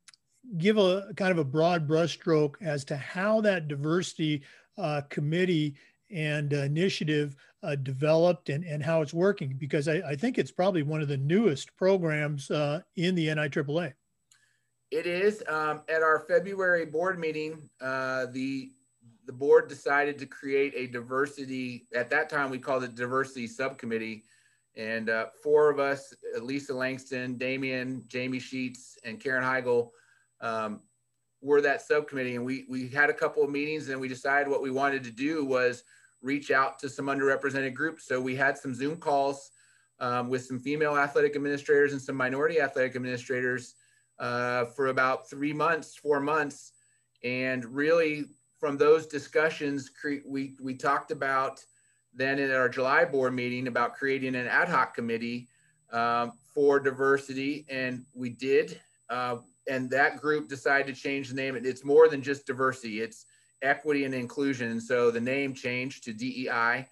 give 0.57 0.77
a 0.77 1.13
kind 1.15 1.31
of 1.31 1.37
a 1.37 1.43
broad 1.43 1.87
brushstroke 1.87 2.55
as 2.61 2.85
to 2.85 2.97
how 2.97 3.41
that 3.41 3.67
diversity 3.67 4.43
uh, 4.77 5.01
committee 5.09 5.75
and 6.11 6.53
initiative 6.53 7.35
uh, 7.63 7.75
developed 7.75 8.49
and, 8.49 8.63
and 8.63 8.83
how 8.83 9.01
it's 9.01 9.13
working 9.13 9.55
because 9.57 9.87
I, 9.87 9.95
I, 9.95 10.15
think 10.15 10.37
it's 10.37 10.51
probably 10.51 10.83
one 10.83 11.01
of 11.01 11.07
the 11.07 11.17
newest 11.17 11.75
programs 11.75 12.51
uh, 12.51 12.81
in 12.95 13.15
the 13.15 13.27
NIAAA. 13.27 13.93
It 14.91 15.07
is. 15.07 15.41
Um, 15.49 15.81
at 15.89 16.03
our 16.03 16.19
February 16.27 16.85
board 16.85 17.19
meeting, 17.19 17.69
uh, 17.81 18.27
the 18.27 18.71
the 19.25 19.33
board 19.33 19.67
decided 19.67 20.19
to 20.19 20.27
create 20.27 20.73
a 20.75 20.85
diversity. 20.85 21.87
At 21.95 22.11
that 22.11 22.29
time, 22.29 22.51
we 22.51 22.59
called 22.59 22.83
it 22.83 22.93
diversity 22.93 23.47
subcommittee, 23.47 24.23
and 24.77 25.09
uh, 25.09 25.27
four 25.41 25.69
of 25.69 25.79
us: 25.79 26.13
Lisa 26.41 26.73
Langston, 26.73 27.37
Damian, 27.37 28.03
Jamie 28.07 28.39
Sheets, 28.39 28.97
and 29.03 29.19
Karen 29.19 29.43
Heigl, 29.43 29.89
um, 30.41 30.81
were 31.41 31.61
that 31.61 31.81
subcommittee. 31.81 32.35
And 32.35 32.45
we 32.45 32.65
we 32.69 32.87
had 32.89 33.09
a 33.09 33.13
couple 33.13 33.43
of 33.43 33.49
meetings, 33.49 33.89
and 33.89 33.99
we 33.99 34.07
decided 34.07 34.49
what 34.49 34.61
we 34.61 34.71
wanted 34.71 35.03
to 35.03 35.11
do 35.11 35.45
was 35.45 35.83
reach 36.21 36.51
out 36.51 36.79
to 36.79 36.89
some 36.89 37.05
underrepresented 37.05 37.73
groups. 37.73 38.07
So 38.07 38.19
we 38.19 38.35
had 38.35 38.57
some 38.57 38.73
Zoom 38.73 38.97
calls 38.97 39.51
um, 39.99 40.27
with 40.29 40.43
some 40.43 40.59
female 40.59 40.97
athletic 40.97 41.35
administrators 41.35 41.93
and 41.93 42.01
some 42.01 42.15
minority 42.15 42.59
athletic 42.59 42.95
administrators 42.95 43.75
uh, 44.19 44.65
for 44.65 44.87
about 44.87 45.29
three 45.29 45.53
months, 45.53 45.95
four 45.95 46.19
months. 46.19 46.73
And 47.23 47.65
really, 47.65 48.25
from 48.59 48.77
those 48.77 49.05
discussions, 49.05 49.91
we, 50.25 50.55
we 50.61 50.73
talked 50.73 51.11
about 51.11 51.63
then 52.15 52.39
in 52.39 52.51
our 52.51 52.69
July 52.69 53.05
board 53.05 53.33
meeting 53.33 53.67
about 53.67 53.95
creating 53.95 54.35
an 54.35 54.47
ad 54.47 54.69
hoc 54.69 54.95
committee 54.95 55.47
um, 55.91 56.33
for 56.53 56.79
diversity. 56.79 57.65
And 57.69 58.05
we 58.13 58.29
did. 58.29 58.79
Uh, 59.09 59.37
and 59.69 59.89
that 59.89 60.21
group 60.21 60.47
decided 60.47 60.95
to 60.95 61.01
change 61.01 61.29
the 61.29 61.35
name. 61.35 61.55
It's 61.55 61.83
more 61.83 62.07
than 62.07 62.21
just 62.21 62.45
diversity, 62.45 63.01
it's 63.01 63.25
equity 63.61 64.05
and 64.05 64.13
inclusion. 64.13 64.79
So 64.79 65.11
the 65.11 65.21
name 65.21 65.53
changed 65.53 66.03
to 66.05 66.13
DEI. 66.13 66.87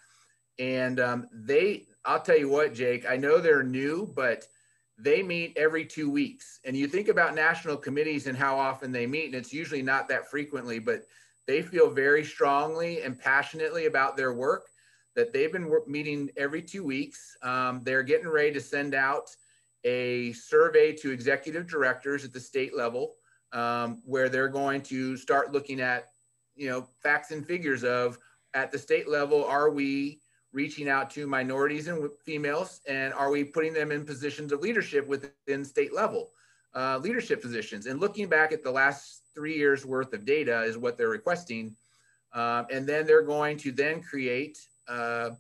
And 0.60 1.00
um, 1.00 1.28
they, 1.32 1.86
I'll 2.06 2.22
tell 2.22 2.38
you 2.38 2.50
what, 2.50 2.74
Jake, 2.74 3.10
I 3.10 3.16
know 3.18 3.40
they're 3.40 3.64
new, 3.64 4.12
but 4.16 4.48
they 4.98 5.24
meet 5.24 5.58
every 5.58 5.86
two 5.86 6.10
weeks. 6.10 6.60
And 6.66 6.76
you 6.76 6.88
think 6.88 7.08
about 7.08 7.36
national 7.36 7.78
committees 7.78 8.28
and 8.28 8.38
how 8.38 8.58
often 8.58 8.92
they 8.92 9.08
meet, 9.08 9.26
and 9.26 9.36
it's 9.36 9.54
usually 9.54 9.82
not 9.82 10.08
that 10.10 10.30
frequently, 10.30 10.80
but 10.80 11.06
they 11.48 11.62
feel 11.62 11.90
very 11.90 12.24
strongly 12.24 13.02
and 13.02 13.20
passionately 13.20 13.86
about 13.86 14.16
their 14.16 14.34
work 14.34 14.68
that 15.16 15.34
they've 15.34 15.52
been 15.52 15.72
meeting 15.88 16.30
every 16.38 16.62
two 16.62 16.84
weeks. 16.84 17.38
Um, 17.42 17.82
they're 17.84 18.04
getting 18.04 18.28
ready 18.28 18.52
to 18.54 18.62
send 18.62 18.96
out 18.96 19.30
a 19.84 20.34
survey 20.34 20.94
to 20.94 21.12
executive 21.12 21.68
directors 21.68 22.24
at 22.24 22.34
the 22.34 22.40
state 22.40 22.76
level 22.76 23.16
um, 23.52 24.02
where 24.06 24.30
they're 24.30 24.48
going 24.48 24.82
to 24.82 25.18
start 25.18 25.52
looking 25.52 25.80
at, 25.80 26.08
you 26.56 26.70
know, 26.70 26.88
facts 27.02 27.32
and 27.32 27.46
figures 27.46 27.84
of 27.84 28.18
at 28.54 28.72
the 28.72 28.78
state 28.78 29.08
level, 29.08 29.46
are 29.46 29.70
we 29.70 30.20
reaching 30.52 30.88
out 30.88 31.10
to 31.10 31.26
minorities 31.26 31.88
and 31.88 32.10
females, 32.24 32.82
and 32.88 33.14
are 33.14 33.32
we 33.32 33.44
putting 33.44 33.74
them 33.74 33.92
in 33.92 34.06
positions 34.06 34.52
of 34.52 34.62
leadership 34.62 35.08
within 35.08 35.66
state 35.66 35.94
level 35.94 36.30
uh, 36.76 37.00
leadership 37.02 37.42
positions? 37.42 37.88
And 37.88 38.00
looking 38.00 38.28
back 38.28 38.52
at 38.52 38.64
the 38.64 38.72
last 38.72 39.24
three 39.34 39.58
years 39.58 39.86
worth 39.86 40.14
of 40.14 40.26
data 40.26 40.62
is 40.62 40.78
what 40.78 40.98
they're 40.98 41.10
requesting, 41.10 41.76
um, 42.34 42.68
and 42.72 42.86
then 42.88 43.06
they're 43.06 43.24
going 43.24 43.58
to 43.58 43.72
then 43.72 44.02
create 44.02 44.60
uh, 44.88 45.32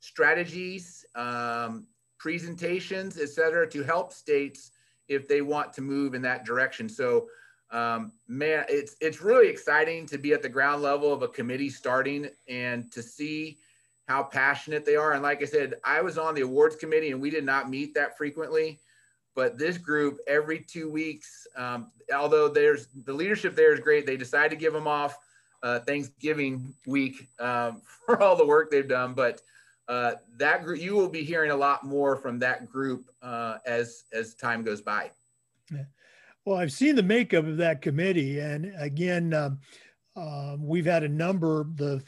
strategies, 0.00 1.04
um, 1.14 1.86
presentations, 2.18 3.18
et 3.18 3.28
cetera, 3.28 3.68
to 3.68 3.82
help 3.82 4.12
states 4.12 4.72
if 5.08 5.26
they 5.26 5.42
want 5.42 5.72
to 5.74 5.80
move 5.80 6.14
in 6.14 6.22
that 6.22 6.44
direction. 6.44 6.88
So. 6.88 7.28
Um, 7.72 8.10
man, 8.26 8.64
it's 8.68 8.96
it's 9.00 9.22
really 9.22 9.48
exciting 9.48 10.04
to 10.06 10.18
be 10.18 10.32
at 10.32 10.42
the 10.42 10.48
ground 10.48 10.82
level 10.82 11.12
of 11.12 11.22
a 11.22 11.28
committee 11.28 11.70
starting 11.70 12.28
and 12.48 12.90
to 12.90 13.00
see 13.00 13.58
how 14.08 14.24
passionate 14.24 14.84
they 14.84 14.96
are. 14.96 15.12
And 15.12 15.22
like 15.22 15.40
I 15.40 15.44
said, 15.44 15.74
I 15.84 16.00
was 16.00 16.18
on 16.18 16.34
the 16.34 16.40
awards 16.40 16.74
committee 16.74 17.12
and 17.12 17.20
we 17.20 17.30
did 17.30 17.44
not 17.44 17.70
meet 17.70 17.94
that 17.94 18.18
frequently. 18.18 18.80
But 19.36 19.56
this 19.56 19.78
group, 19.78 20.18
every 20.26 20.58
two 20.58 20.90
weeks, 20.90 21.46
um, 21.56 21.92
although 22.12 22.48
there's 22.48 22.88
the 23.04 23.12
leadership 23.12 23.54
there 23.54 23.72
is 23.72 23.78
great, 23.78 24.04
they 24.04 24.16
decide 24.16 24.50
to 24.50 24.56
give 24.56 24.72
them 24.72 24.88
off 24.88 25.16
uh, 25.62 25.80
Thanksgiving 25.80 26.74
week 26.86 27.28
um, 27.38 27.82
for 28.06 28.22
all 28.22 28.36
the 28.36 28.46
work 28.46 28.70
they've 28.70 28.88
done. 28.88 29.14
But 29.14 29.40
uh, 29.88 30.14
that 30.36 30.64
group, 30.64 30.80
you 30.80 30.94
will 30.94 31.08
be 31.08 31.24
hearing 31.24 31.50
a 31.50 31.56
lot 31.56 31.84
more 31.84 32.16
from 32.16 32.38
that 32.38 32.70
group 32.70 33.10
uh, 33.22 33.58
as 33.66 34.04
as 34.12 34.34
time 34.34 34.62
goes 34.62 34.80
by. 34.80 35.10
Yeah. 35.72 35.84
Well, 36.44 36.58
I've 36.58 36.72
seen 36.72 36.96
the 36.96 37.02
makeup 37.02 37.44
of 37.44 37.56
that 37.58 37.82
committee, 37.82 38.40
and 38.40 38.72
again, 38.78 39.34
um, 39.34 39.58
um 40.16 40.66
we've 40.66 40.86
had 40.86 41.02
a 41.02 41.08
number. 41.08 41.66
The 41.74 42.02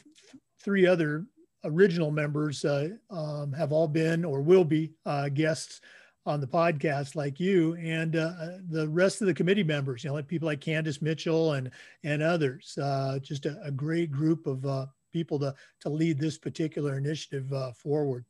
three 0.61 0.87
other 0.87 1.25
original 1.65 2.11
members 2.11 2.65
uh, 2.65 2.89
um, 3.09 3.53
have 3.53 3.71
all 3.71 3.87
been 3.87 4.25
or 4.25 4.41
will 4.41 4.65
be 4.65 4.91
uh, 5.05 5.29
guests 5.29 5.81
on 6.25 6.39
the 6.39 6.47
podcast 6.47 7.15
like 7.15 7.39
you 7.39 7.75
and 7.75 8.15
uh, 8.15 8.31
uh 8.39 8.57
the 8.69 8.87
rest 8.89 9.21
of 9.21 9.27
the 9.27 9.33
committee 9.33 9.63
members 9.63 10.03
you 10.03 10.09
know 10.09 10.13
like 10.13 10.27
people 10.27 10.45
like 10.45 10.61
candace 10.61 11.01
mitchell 11.01 11.53
and 11.53 11.69
and 12.03 12.21
others 12.23 12.77
uh, 12.81 13.19
just 13.19 13.45
a, 13.45 13.59
a, 13.63 13.71
great 13.71 14.11
group 14.11 14.47
of 14.47 14.65
uh, 14.65 14.85
people 15.11 15.37
to 15.37 15.53
to 15.81 15.89
lead 15.89 16.17
this 16.17 16.37
particular 16.37 16.97
initiative 16.97 17.51
forward 17.75 18.25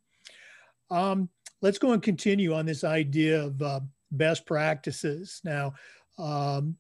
um, 0.90 1.30
let's 1.62 1.78
go 1.78 1.92
and 1.92 2.02
continue 2.02 2.54
on 2.54 2.66
this 2.66 2.84
idea 2.84 3.44
of 3.44 3.62
best 4.12 4.46
practices 4.46 5.40
now 5.44 5.74
um, 6.18 6.76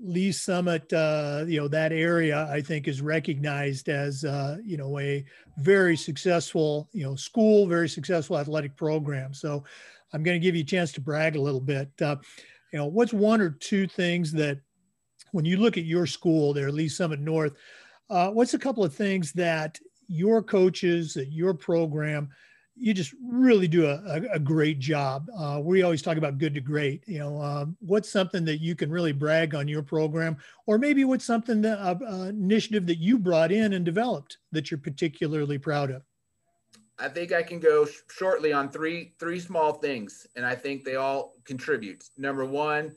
Lee's 0.00 0.40
Summit, 0.40 0.92
uh, 0.92 1.44
you 1.46 1.60
know, 1.60 1.68
that 1.68 1.92
area 1.92 2.48
I 2.50 2.60
think 2.60 2.86
is 2.86 3.02
recognized 3.02 3.88
as, 3.88 4.24
uh, 4.24 4.58
you 4.64 4.76
know, 4.76 4.98
a 4.98 5.24
very 5.58 5.96
successful, 5.96 6.88
you 6.92 7.02
know, 7.02 7.16
school, 7.16 7.66
very 7.66 7.88
successful 7.88 8.38
athletic 8.38 8.76
program. 8.76 9.34
So 9.34 9.64
I'm 10.12 10.22
going 10.22 10.40
to 10.40 10.44
give 10.44 10.54
you 10.54 10.62
a 10.62 10.66
chance 10.66 10.92
to 10.92 11.00
brag 11.00 11.36
a 11.36 11.40
little 11.40 11.60
bit. 11.60 11.90
Uh, 12.00 12.16
you 12.72 12.78
know, 12.78 12.86
what's 12.86 13.12
one 13.12 13.40
or 13.40 13.50
two 13.50 13.86
things 13.86 14.32
that 14.32 14.58
when 15.32 15.44
you 15.44 15.56
look 15.56 15.76
at 15.76 15.84
your 15.84 16.06
school 16.06 16.52
there, 16.52 16.72
Lee's 16.72 16.96
Summit 16.96 17.20
North, 17.20 17.54
uh, 18.10 18.30
what's 18.30 18.54
a 18.54 18.58
couple 18.58 18.84
of 18.84 18.94
things 18.94 19.32
that 19.32 19.78
your 20.08 20.42
coaches, 20.42 21.16
at 21.16 21.32
your 21.32 21.52
program, 21.52 22.30
you 22.80 22.94
just 22.94 23.12
really 23.28 23.68
do 23.68 23.86
a, 23.86 24.22
a, 24.32 24.38
great 24.38 24.78
job. 24.78 25.26
Uh, 25.36 25.60
we 25.62 25.82
always 25.82 26.00
talk 26.00 26.16
about 26.16 26.38
good 26.38 26.54
to 26.54 26.60
great. 26.60 27.02
You 27.06 27.18
know, 27.18 27.42
um, 27.42 27.76
what's 27.80 28.08
something 28.08 28.44
that 28.44 28.60
you 28.60 28.76
can 28.76 28.90
really 28.90 29.12
brag 29.12 29.54
on 29.54 29.66
your 29.66 29.82
program, 29.82 30.36
or 30.66 30.78
maybe 30.78 31.04
what's 31.04 31.24
something 31.24 31.60
that 31.62 31.78
uh, 31.80 31.96
uh, 32.08 32.24
initiative 32.26 32.86
that 32.86 32.98
you 32.98 33.18
brought 33.18 33.50
in 33.50 33.72
and 33.72 33.84
developed 33.84 34.38
that 34.52 34.70
you're 34.70 34.78
particularly 34.78 35.58
proud 35.58 35.90
of. 35.90 36.02
I 36.98 37.08
think 37.08 37.32
I 37.32 37.42
can 37.42 37.60
go 37.60 37.86
sh- 37.86 38.00
shortly 38.10 38.52
on 38.52 38.70
three 38.70 39.14
three 39.18 39.40
small 39.40 39.74
things, 39.74 40.26
and 40.36 40.44
I 40.44 40.54
think 40.54 40.84
they 40.84 40.96
all 40.96 41.34
contribute. 41.44 42.04
Number 42.16 42.44
one, 42.44 42.94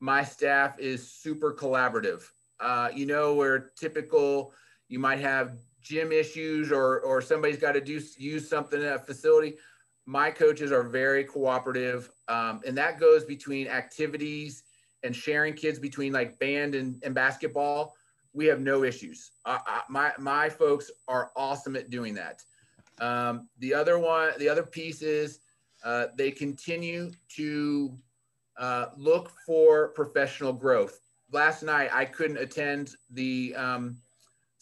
my 0.00 0.24
staff 0.24 0.78
is 0.78 1.06
super 1.06 1.52
collaborative. 1.52 2.22
Uh, 2.60 2.88
you 2.94 3.06
know, 3.06 3.34
where 3.34 3.70
typical 3.78 4.52
you 4.88 4.98
might 4.98 5.20
have 5.20 5.58
gym 5.84 6.12
issues 6.12 6.72
or 6.72 7.00
or 7.00 7.20
somebody's 7.20 7.58
got 7.58 7.72
to 7.72 7.80
do 7.80 8.00
use 8.16 8.48
something 8.48 8.82
at 8.82 8.96
a 8.96 8.98
facility 8.98 9.56
my 10.06 10.30
coaches 10.30 10.72
are 10.72 10.82
very 10.82 11.24
cooperative 11.24 12.10
um, 12.28 12.60
and 12.66 12.76
that 12.76 12.98
goes 12.98 13.24
between 13.24 13.68
activities 13.68 14.64
and 15.02 15.14
sharing 15.14 15.54
kids 15.54 15.78
between 15.78 16.12
like 16.12 16.38
band 16.38 16.74
and, 16.74 17.02
and 17.04 17.14
basketball 17.14 17.94
we 18.32 18.46
have 18.46 18.60
no 18.60 18.82
issues 18.82 19.32
uh, 19.44 19.58
I, 19.66 19.82
my 19.90 20.12
my 20.18 20.48
folks 20.48 20.90
are 21.06 21.30
awesome 21.36 21.76
at 21.76 21.90
doing 21.90 22.14
that 22.14 22.42
um, 23.00 23.48
the 23.58 23.74
other 23.74 23.98
one 23.98 24.32
the 24.38 24.48
other 24.48 24.62
piece 24.62 25.02
is 25.02 25.40
uh, 25.84 26.06
they 26.16 26.30
continue 26.30 27.10
to 27.28 27.96
uh, 28.56 28.86
look 28.96 29.30
for 29.46 29.88
professional 29.88 30.52
growth 30.52 31.00
last 31.32 31.62
night 31.62 31.90
i 31.92 32.04
couldn't 32.04 32.38
attend 32.38 32.94
the 33.10 33.54
um, 33.56 33.96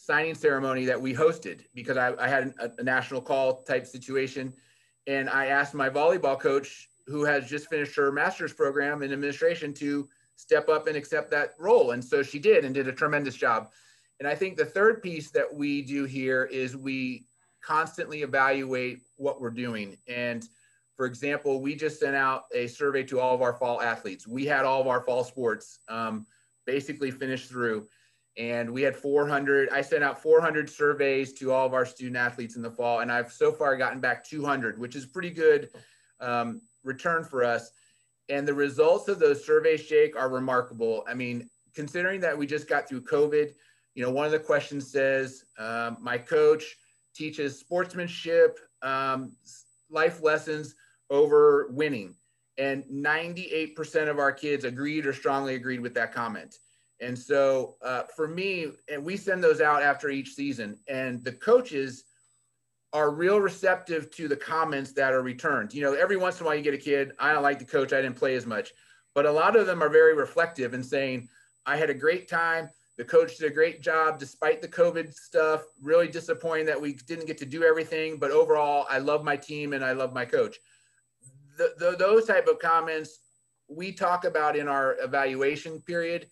signing 0.03 0.35
ceremony 0.35 0.83
that 0.83 1.01
we 1.01 1.13
hosted 1.13 1.61
because 1.73 1.95
I, 1.95 2.13
I 2.19 2.27
had 2.27 2.53
a, 2.59 2.69
a, 2.77 2.83
national 2.83 3.21
call 3.21 3.63
type 3.63 3.87
situation. 3.87 4.53
And 5.07 5.29
I 5.29 5.45
asked 5.45 5.73
my 5.73 5.89
volleyball 5.89 6.37
coach, 6.37 6.89
who 7.07 7.23
has 7.23 7.49
just 7.49 7.69
finished 7.69 7.95
her 7.95 8.11
master's 8.11 8.51
program 8.51 9.01
in 9.01 9.13
administration, 9.13 9.73
to 9.75 10.09
step 10.35 10.67
up 10.67 10.87
and 10.87 10.97
accept 10.97 11.31
that 11.31 11.51
role. 11.57 11.91
And 11.91 12.03
so 12.03 12.21
she 12.21 12.37
did 12.37 12.65
and 12.65 12.75
did 12.75 12.89
a 12.89 12.91
tremendous 12.91 13.35
job. 13.35 13.69
And 14.19 14.27
I 14.27 14.35
think 14.35 14.57
the 14.57 14.65
third 14.65 15.01
piece 15.01 15.31
that 15.31 15.53
we 15.53 15.81
do 15.81 16.03
here 16.03 16.45
is 16.45 16.75
we 16.75 17.25
constantly 17.63 18.21
evaluate 18.21 18.99
what 19.17 19.41
we're 19.41 19.49
doing. 19.49 19.97
And 20.07 20.47
for 20.95 21.05
example, 21.05 21.61
we 21.61 21.75
just 21.75 21.99
sent 21.99 22.15
out 22.15 22.43
a 22.53 22.67
survey 22.67 23.03
to 23.03 23.19
all 23.19 23.33
of 23.33 23.41
our 23.41 23.53
fall 23.53 23.81
athletes. 23.81 24.27
We 24.27 24.45
had 24.45 24.65
all 24.65 24.81
of 24.81 24.87
our 24.87 25.01
fall 25.01 25.23
sports 25.23 25.79
um, 25.89 26.25
basically 26.65 27.11
finished 27.11 27.49
through 27.49 27.87
and 28.37 28.69
we 28.69 28.81
had 28.81 28.95
400 28.95 29.69
i 29.69 29.81
sent 29.81 30.03
out 30.03 30.21
400 30.21 30.69
surveys 30.69 31.33
to 31.33 31.51
all 31.51 31.65
of 31.65 31.73
our 31.73 31.85
student 31.85 32.17
athletes 32.17 32.55
in 32.55 32.61
the 32.61 32.71
fall 32.71 33.01
and 33.01 33.11
i've 33.11 33.31
so 33.31 33.51
far 33.51 33.77
gotten 33.77 33.99
back 33.99 34.25
200 34.25 34.79
which 34.79 34.95
is 34.95 35.05
pretty 35.05 35.29
good 35.29 35.69
um, 36.19 36.61
return 36.83 37.23
for 37.23 37.43
us 37.43 37.71
and 38.29 38.47
the 38.47 38.53
results 38.53 39.07
of 39.07 39.19
those 39.19 39.45
surveys 39.45 39.87
jake 39.87 40.15
are 40.15 40.29
remarkable 40.29 41.03
i 41.07 41.13
mean 41.13 41.47
considering 41.75 42.19
that 42.19 42.37
we 42.37 42.47
just 42.47 42.67
got 42.67 42.87
through 42.89 43.01
covid 43.01 43.53
you 43.93 44.03
know 44.03 44.09
one 44.09 44.25
of 44.25 44.31
the 44.31 44.39
questions 44.39 44.91
says 44.91 45.45
um, 45.59 45.97
my 46.01 46.17
coach 46.17 46.77
teaches 47.13 47.59
sportsmanship 47.59 48.59
um, 48.81 49.31
life 49.89 50.21
lessons 50.21 50.75
over 51.09 51.67
winning 51.71 52.15
And 52.57 52.83
98% 52.85 54.09
of 54.09 54.19
our 54.19 54.31
kids 54.31 54.63
agreed 54.63 55.05
or 55.05 55.13
strongly 55.13 55.55
agreed 55.55 55.79
with 55.79 55.93
that 55.95 56.13
comment. 56.13 56.57
And 56.99 57.17
so 57.17 57.75
uh, 57.81 58.03
for 58.15 58.27
me, 58.27 58.67
and 58.91 59.03
we 59.03 59.17
send 59.17 59.43
those 59.43 59.59
out 59.59 59.81
after 59.81 60.09
each 60.09 60.33
season, 60.33 60.77
and 60.87 61.23
the 61.23 61.33
coaches 61.33 62.05
are 62.93 63.09
real 63.09 63.39
receptive 63.39 64.11
to 64.11 64.27
the 64.27 64.35
comments 64.35 64.93
that 64.93 65.13
are 65.13 65.23
returned. 65.23 65.73
You 65.73 65.81
know, 65.81 65.93
every 65.93 66.15
once 66.15 66.39
in 66.39 66.45
a 66.45 66.47
while 66.47 66.55
you 66.55 66.61
get 66.61 66.75
a 66.75 66.77
kid, 66.77 67.11
I 67.19 67.33
don't 67.33 67.41
like 67.41 67.59
the 67.59 67.65
coach, 67.65 67.91
I 67.91 68.01
didn't 68.01 68.17
play 68.17 68.35
as 68.35 68.45
much. 68.45 68.71
But 69.15 69.25
a 69.25 69.31
lot 69.31 69.55
of 69.55 69.65
them 69.65 69.81
are 69.81 69.89
very 69.89 70.15
reflective 70.15 70.73
and 70.73 70.85
saying, 70.85 71.27
I 71.65 71.75
had 71.77 71.89
a 71.89 71.93
great 71.93 72.27
time. 72.27 72.69
The 72.97 73.05
coach 73.05 73.37
did 73.37 73.51
a 73.51 73.53
great 73.53 73.81
job 73.81 74.19
despite 74.19 74.61
the 74.61 74.67
COVID 74.67 75.13
stuff. 75.13 75.63
Really 75.81 76.07
disappointing 76.07 76.67
that 76.67 76.79
we 76.79 76.93
didn't 76.93 77.25
get 77.25 77.37
to 77.39 77.45
do 77.45 77.63
everything, 77.63 78.17
but 78.17 78.31
overall, 78.31 78.85
I 78.89 78.99
love 78.99 79.23
my 79.23 79.35
team 79.35 79.73
and 79.73 79.83
I 79.83 79.93
love 79.93 80.13
my 80.13 80.25
coach. 80.25 80.57
The, 81.57 81.73
the, 81.77 81.95
those 81.97 82.25
type 82.25 82.47
of 82.47 82.59
comments 82.59 83.19
we 83.67 83.91
talk 83.91 84.25
about 84.25 84.55
in 84.55 84.67
our 84.67 84.95
evaluation 85.01 85.81
period 85.81 86.27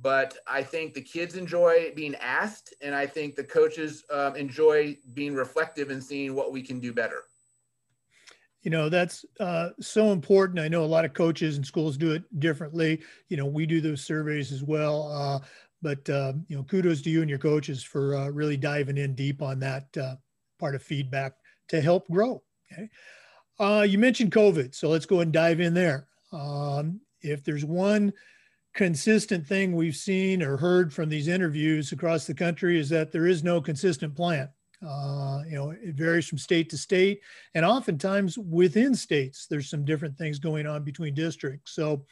but 0.00 0.38
I 0.46 0.62
think 0.62 0.94
the 0.94 1.02
kids 1.02 1.36
enjoy 1.36 1.92
being 1.94 2.14
asked, 2.16 2.74
and 2.80 2.94
I 2.94 3.06
think 3.06 3.34
the 3.34 3.44
coaches 3.44 4.04
um, 4.10 4.36
enjoy 4.36 4.96
being 5.14 5.34
reflective 5.34 5.90
and 5.90 6.02
seeing 6.02 6.34
what 6.34 6.52
we 6.52 6.62
can 6.62 6.80
do 6.80 6.92
better. 6.92 7.24
You 8.62 8.70
know, 8.70 8.88
that's 8.88 9.24
uh, 9.40 9.70
so 9.80 10.12
important. 10.12 10.60
I 10.60 10.68
know 10.68 10.84
a 10.84 10.86
lot 10.86 11.04
of 11.04 11.14
coaches 11.14 11.56
and 11.56 11.66
schools 11.66 11.96
do 11.96 12.12
it 12.12 12.22
differently. 12.38 13.02
You 13.28 13.36
know, 13.36 13.44
we 13.44 13.66
do 13.66 13.80
those 13.80 14.02
surveys 14.02 14.52
as 14.52 14.62
well. 14.62 15.10
Uh, 15.12 15.44
but, 15.82 16.08
uh, 16.08 16.32
you 16.48 16.56
know, 16.56 16.62
kudos 16.62 17.02
to 17.02 17.10
you 17.10 17.20
and 17.20 17.30
your 17.30 17.38
coaches 17.38 17.82
for 17.82 18.14
uh, 18.14 18.28
really 18.28 18.56
diving 18.56 18.98
in 18.98 19.14
deep 19.14 19.42
on 19.42 19.58
that 19.60 19.86
uh, 19.96 20.14
part 20.58 20.74
of 20.74 20.82
feedback 20.82 21.34
to 21.68 21.80
help 21.80 22.08
grow. 22.08 22.42
Okay. 22.72 22.88
Uh, 23.58 23.82
you 23.82 23.98
mentioned 23.98 24.32
COVID. 24.32 24.74
So 24.74 24.88
let's 24.88 25.06
go 25.06 25.20
and 25.20 25.32
dive 25.32 25.60
in 25.60 25.74
there. 25.74 26.08
Um, 26.32 27.00
if 27.20 27.44
there's 27.44 27.64
one, 27.64 28.12
consistent 28.74 29.46
thing 29.46 29.76
we've 29.76 29.96
seen 29.96 30.42
or 30.42 30.56
heard 30.56 30.92
from 30.92 31.08
these 31.08 31.28
interviews 31.28 31.92
across 31.92 32.26
the 32.26 32.34
country 32.34 32.78
is 32.78 32.88
that 32.88 33.12
there 33.12 33.26
is 33.26 33.44
no 33.44 33.60
consistent 33.60 34.14
plan. 34.14 34.48
Uh, 34.86 35.42
you 35.48 35.54
know, 35.54 35.70
it 35.70 35.94
varies 35.94 36.26
from 36.26 36.38
state 36.38 36.68
to 36.68 36.76
state, 36.76 37.20
and 37.54 37.64
oftentimes 37.64 38.36
within 38.36 38.94
states, 38.96 39.46
there's 39.48 39.70
some 39.70 39.84
different 39.84 40.16
things 40.16 40.40
going 40.40 40.66
on 40.66 40.82
between 40.82 41.14
districts. 41.14 41.72
So, 41.72 42.04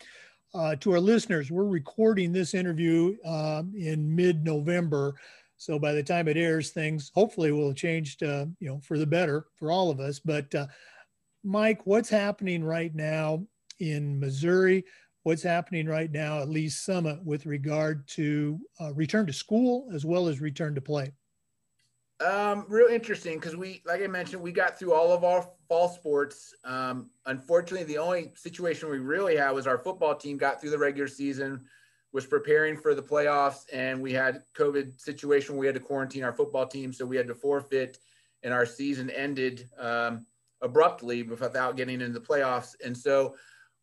uh, 0.54 0.76
to 0.76 0.92
our 0.92 1.00
listeners, 1.00 1.50
we're 1.50 1.64
recording 1.64 2.32
this 2.32 2.54
interview 2.54 3.16
um, 3.24 3.72
in 3.76 4.14
mid-November. 4.14 5.14
So 5.56 5.78
by 5.78 5.92
the 5.92 6.02
time 6.02 6.28
it 6.28 6.36
airs, 6.36 6.70
things 6.70 7.10
hopefully 7.14 7.52
will 7.52 7.68
have 7.68 7.76
changed, 7.76 8.22
uh, 8.22 8.46
you 8.58 8.68
know, 8.68 8.80
for 8.80 8.98
the 8.98 9.06
better 9.06 9.46
for 9.56 9.70
all 9.70 9.90
of 9.90 10.00
us. 10.00 10.18
But 10.18 10.54
uh, 10.54 10.66
Mike, 11.44 11.86
what's 11.86 12.08
happening 12.08 12.64
right 12.64 12.94
now 12.94 13.44
in 13.78 14.18
Missouri? 14.18 14.84
what's 15.22 15.42
happening 15.42 15.86
right 15.86 16.10
now 16.10 16.40
at 16.40 16.48
Lee's 16.48 16.78
Summit 16.78 17.22
with 17.24 17.46
regard 17.46 18.06
to 18.08 18.58
uh, 18.80 18.92
return 18.94 19.26
to 19.26 19.32
school 19.32 19.88
as 19.92 20.04
well 20.04 20.28
as 20.28 20.40
return 20.40 20.74
to 20.74 20.80
play? 20.80 21.12
Um, 22.20 22.66
real 22.68 22.88
interesting 22.88 23.38
because 23.38 23.56
we, 23.56 23.82
like 23.86 24.02
I 24.02 24.06
mentioned, 24.06 24.42
we 24.42 24.52
got 24.52 24.78
through 24.78 24.92
all 24.92 25.10
of 25.12 25.24
our 25.24 25.48
fall 25.68 25.88
sports. 25.88 26.54
Um, 26.64 27.08
unfortunately, 27.24 27.84
the 27.84 27.98
only 27.98 28.32
situation 28.36 28.90
we 28.90 28.98
really 28.98 29.36
had 29.36 29.52
was 29.52 29.66
our 29.66 29.78
football 29.78 30.14
team 30.14 30.36
got 30.36 30.60
through 30.60 30.70
the 30.70 30.78
regular 30.78 31.08
season, 31.08 31.64
was 32.12 32.26
preparing 32.26 32.76
for 32.76 32.94
the 32.94 33.02
playoffs, 33.02 33.64
and 33.72 34.02
we 34.02 34.12
had 34.12 34.42
COVID 34.54 35.00
situation. 35.00 35.56
We 35.56 35.64
had 35.64 35.76
to 35.76 35.80
quarantine 35.80 36.24
our 36.24 36.32
football 36.32 36.66
team, 36.66 36.92
so 36.92 37.06
we 37.06 37.16
had 37.16 37.28
to 37.28 37.34
forfeit, 37.34 37.98
and 38.42 38.52
our 38.52 38.66
season 38.66 39.08
ended 39.08 39.70
um, 39.78 40.26
abruptly 40.60 41.22
without 41.22 41.76
getting 41.76 42.02
into 42.02 42.18
the 42.18 42.26
playoffs. 42.26 42.74
And 42.84 42.94
so 42.96 43.34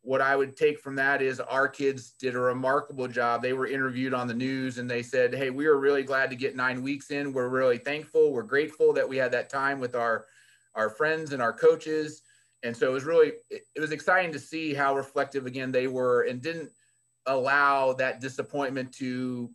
what 0.08 0.22
I 0.22 0.38
would 0.38 0.56
take 0.56 0.80
from 0.80 0.96
that 0.96 1.22
is 1.22 1.42
our 1.42 1.68
kids 1.68 2.12
did 2.12 2.34
a 2.34 2.40
remarkable 2.40 3.10
job. 3.10 3.42
They 3.42 3.52
were 3.52 3.68
interviewed 3.68 4.14
on 4.14 4.26
the 4.26 4.34
news 4.34 4.78
and 4.78 4.90
they 4.90 5.04
said, 5.04 5.36
Hey, 5.36 5.50
we 5.50 5.66
are 5.66 5.76
really 5.78 6.04
glad 6.04 6.30
to 6.30 6.38
get 6.38 6.56
nine 6.56 6.82
weeks 6.82 7.12
in. 7.12 7.34
We're 7.34 7.50
really 7.50 7.78
thankful. 7.78 8.32
We're 8.32 8.44
grateful 8.44 8.94
that 8.94 9.08
we 9.08 9.18
had 9.18 9.34
that 9.34 9.50
time 9.50 9.82
with 9.82 9.96
our, 9.96 10.24
our 10.76 10.90
friends 10.90 11.34
and 11.34 11.42
our 11.42 11.52
coaches. 11.52 12.22
And 12.64 12.76
so 12.76 12.90
it 12.90 12.94
was 12.94 13.04
really, 13.04 13.34
it 13.50 13.82
was 13.82 13.92
exciting 13.92 14.32
to 14.32 14.40
see 14.40 14.74
how 14.74 14.96
reflective 14.96 15.46
again 15.46 15.74
they 15.74 15.88
were 15.88 16.22
and 16.22 16.42
didn't 16.42 16.72
allow 17.26 17.92
that 17.92 18.22
disappointment 18.22 18.94
to 18.94 19.50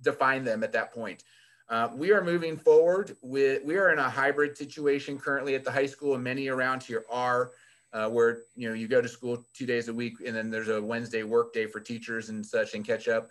define 0.00 0.42
them 0.42 0.64
at 0.64 0.72
that 0.72 0.90
point. 0.94 1.22
Uh, 1.68 1.90
we 1.94 2.12
are 2.12 2.24
moving 2.24 2.56
forward 2.56 3.14
with, 3.20 3.62
we 3.62 3.76
are 3.76 3.92
in 3.92 3.98
a 3.98 4.08
hybrid 4.08 4.56
situation 4.56 5.18
currently 5.18 5.54
at 5.54 5.64
the 5.64 5.70
high 5.70 5.84
school 5.84 6.14
and 6.14 6.24
many 6.24 6.48
around 6.48 6.82
here 6.82 7.04
are 7.10 7.50
uh, 7.92 8.08
where 8.08 8.42
you 8.54 8.68
know 8.68 8.74
you 8.74 8.88
go 8.88 9.00
to 9.00 9.08
school 9.08 9.44
two 9.54 9.66
days 9.66 9.88
a 9.88 9.94
week 9.94 10.14
and 10.24 10.34
then 10.34 10.50
there's 10.50 10.68
a 10.68 10.80
Wednesday 10.80 11.22
work 11.22 11.52
day 11.52 11.66
for 11.66 11.80
teachers 11.80 12.28
and 12.28 12.44
such 12.44 12.74
and 12.74 12.86
catch 12.86 13.08
up. 13.08 13.28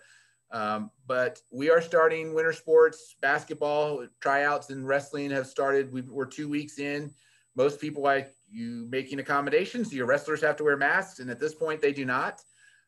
Um, 0.51 0.89
but 1.05 1.39
we 1.51 1.69
are 1.69 1.81
starting 1.81 2.33
winter 2.33 2.53
sports, 2.53 3.15
basketball 3.21 4.05
tryouts 4.19 4.71
and 4.71 4.87
wrestling 4.87 5.29
have 5.31 5.47
started. 5.47 5.93
We, 5.93 6.03
are 6.17 6.25
two 6.25 6.49
weeks 6.49 6.79
in. 6.79 7.13
Most 7.55 7.79
people 7.79 8.01
like 8.01 8.33
you 8.49 8.87
making 8.89 9.19
accommodations. 9.19 9.93
Your 9.93 10.07
wrestlers 10.07 10.41
have 10.41 10.55
to 10.57 10.63
wear 10.63 10.77
masks, 10.77 11.19
and 11.19 11.29
at 11.29 11.39
this 11.39 11.53
point 11.53 11.81
they 11.81 11.93
do 11.93 12.05
not. 12.05 12.41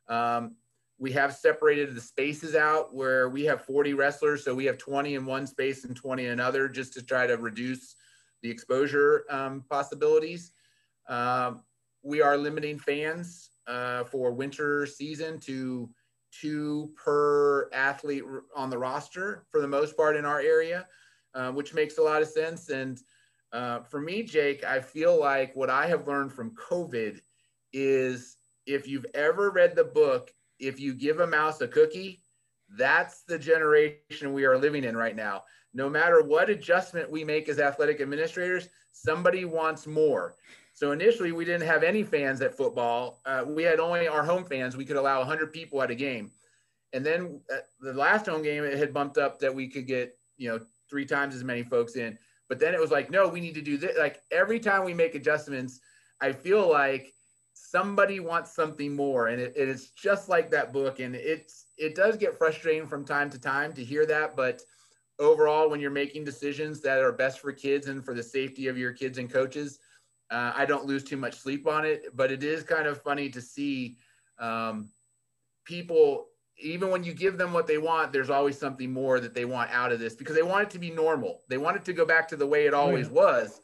Um, 0.07 0.55
we 0.97 1.11
have 1.13 1.35
separated 1.35 1.95
the 1.95 2.01
spaces 2.01 2.55
out 2.55 2.93
where 2.93 3.29
we 3.29 3.43
have 3.45 3.65
40 3.65 3.93
wrestlers, 3.95 4.43
so 4.43 4.53
we 4.53 4.65
have 4.65 4.77
20 4.77 5.15
in 5.15 5.25
one 5.25 5.47
space 5.47 5.83
and 5.83 5.95
20 5.95 6.25
in 6.25 6.31
another, 6.31 6.67
just 6.67 6.93
to 6.93 7.01
try 7.01 7.25
to 7.25 7.37
reduce 7.37 7.95
the 8.43 8.49
exposure 8.49 9.25
um, 9.29 9.63
possibilities. 9.69 10.51
Um, 11.07 11.61
we 12.03 12.21
are 12.21 12.37
limiting 12.37 12.79
fans 12.79 13.49
uh, 13.67 14.03
for 14.05 14.31
winter 14.31 14.85
season 14.85 15.39
to 15.41 15.89
two 16.31 16.91
per 16.95 17.69
athlete 17.73 18.23
on 18.55 18.69
the 18.69 18.77
roster 18.77 19.45
for 19.49 19.61
the 19.61 19.67
most 19.67 19.97
part 19.97 20.15
in 20.15 20.25
our 20.25 20.39
area, 20.39 20.87
uh, 21.35 21.51
which 21.51 21.73
makes 21.73 21.97
a 21.97 22.01
lot 22.01 22.21
of 22.21 22.27
sense. 22.27 22.69
And 22.69 22.99
uh, 23.51 23.81
for 23.81 23.99
me, 23.99 24.23
Jake, 24.23 24.63
I 24.63 24.79
feel 24.79 25.19
like 25.19 25.55
what 25.55 25.69
I 25.69 25.87
have 25.87 26.07
learned 26.07 26.31
from 26.31 26.55
COVID 26.55 27.19
is 27.73 28.37
if 28.65 28.87
you've 28.87 29.05
ever 29.13 29.51
read 29.51 29.75
the 29.75 29.83
book, 29.83 30.31
if 30.59 30.79
you 30.79 30.93
give 30.93 31.19
a 31.19 31.27
mouse 31.27 31.61
a 31.61 31.67
cookie, 31.67 32.21
that's 32.77 33.23
the 33.23 33.37
generation 33.37 34.33
we 34.33 34.45
are 34.45 34.57
living 34.57 34.83
in 34.83 34.95
right 34.95 35.15
now. 35.15 35.43
No 35.73 35.89
matter 35.89 36.21
what 36.21 36.49
adjustment 36.49 37.09
we 37.11 37.23
make 37.23 37.49
as 37.49 37.59
athletic 37.59 38.01
administrators, 38.01 38.69
somebody 38.91 39.45
wants 39.45 39.87
more. 39.87 40.35
So 40.81 40.93
initially, 40.93 41.31
we 41.31 41.45
didn't 41.45 41.67
have 41.67 41.83
any 41.83 42.01
fans 42.01 42.41
at 42.41 42.57
football. 42.57 43.21
Uh, 43.23 43.43
we 43.45 43.61
had 43.61 43.79
only 43.79 44.07
our 44.07 44.23
home 44.23 44.43
fans. 44.43 44.75
We 44.75 44.83
could 44.83 44.95
allow 44.95 45.19
100 45.19 45.53
people 45.53 45.79
at 45.83 45.91
a 45.91 45.95
game. 45.95 46.31
And 46.91 47.05
then 47.05 47.39
uh, 47.53 47.57
the 47.81 47.93
last 47.93 48.25
home 48.25 48.41
game, 48.41 48.63
it 48.63 48.79
had 48.79 48.91
bumped 48.91 49.19
up 49.19 49.37
that 49.41 49.53
we 49.53 49.67
could 49.67 49.85
get, 49.85 50.17
you 50.37 50.49
know, 50.49 50.59
three 50.89 51.05
times 51.05 51.35
as 51.35 51.43
many 51.43 51.61
folks 51.61 51.97
in. 51.97 52.17
But 52.49 52.57
then 52.57 52.73
it 52.73 52.79
was 52.79 52.89
like, 52.89 53.11
no, 53.11 53.27
we 53.27 53.41
need 53.41 53.53
to 53.53 53.61
do 53.61 53.77
this. 53.77 53.95
Like 53.95 54.23
every 54.31 54.59
time 54.59 54.83
we 54.83 54.91
make 54.91 55.13
adjustments, 55.13 55.81
I 56.19 56.31
feel 56.31 56.67
like 56.67 57.13
somebody 57.53 58.19
wants 58.19 58.55
something 58.55 58.95
more. 58.95 59.27
And 59.27 59.39
it, 59.39 59.53
it's 59.55 59.91
just 59.91 60.29
like 60.29 60.49
that 60.49 60.73
book. 60.73 60.99
And 60.99 61.13
it's, 61.13 61.67
it 61.77 61.93
does 61.93 62.17
get 62.17 62.39
frustrating 62.39 62.87
from 62.87 63.05
time 63.05 63.29
to 63.29 63.39
time 63.39 63.71
to 63.73 63.83
hear 63.83 64.07
that. 64.07 64.35
But 64.35 64.63
overall, 65.19 65.69
when 65.69 65.79
you're 65.79 65.91
making 65.91 66.23
decisions 66.23 66.81
that 66.81 67.03
are 67.03 67.11
best 67.11 67.39
for 67.39 67.51
kids 67.51 67.87
and 67.87 68.03
for 68.03 68.15
the 68.15 68.23
safety 68.23 68.65
of 68.65 68.79
your 68.79 68.93
kids 68.93 69.19
and 69.19 69.31
coaches, 69.31 69.77
uh, 70.31 70.53
I 70.55 70.65
don't 70.65 70.85
lose 70.85 71.03
too 71.03 71.17
much 71.17 71.35
sleep 71.35 71.67
on 71.67 71.85
it, 71.85 72.15
but 72.15 72.31
it 72.31 72.43
is 72.43 72.63
kind 72.63 72.87
of 72.87 73.01
funny 73.01 73.29
to 73.29 73.41
see 73.41 73.97
um, 74.39 74.89
people, 75.65 76.27
even 76.57 76.89
when 76.89 77.03
you 77.03 77.13
give 77.13 77.37
them 77.37 77.51
what 77.51 77.67
they 77.67 77.77
want, 77.77 78.13
there's 78.13 78.29
always 78.29 78.57
something 78.57 78.91
more 78.91 79.19
that 79.19 79.33
they 79.33 79.45
want 79.45 79.69
out 79.71 79.91
of 79.91 79.99
this 79.99 80.15
because 80.15 80.35
they 80.35 80.41
want 80.41 80.63
it 80.63 80.69
to 80.71 80.79
be 80.79 80.89
normal. 80.89 81.41
They 81.49 81.57
want 81.57 81.75
it 81.75 81.85
to 81.85 81.93
go 81.93 82.05
back 82.05 82.27
to 82.29 82.37
the 82.37 82.47
way 82.47 82.65
it 82.65 82.73
always 82.73 83.09
was. 83.09 83.61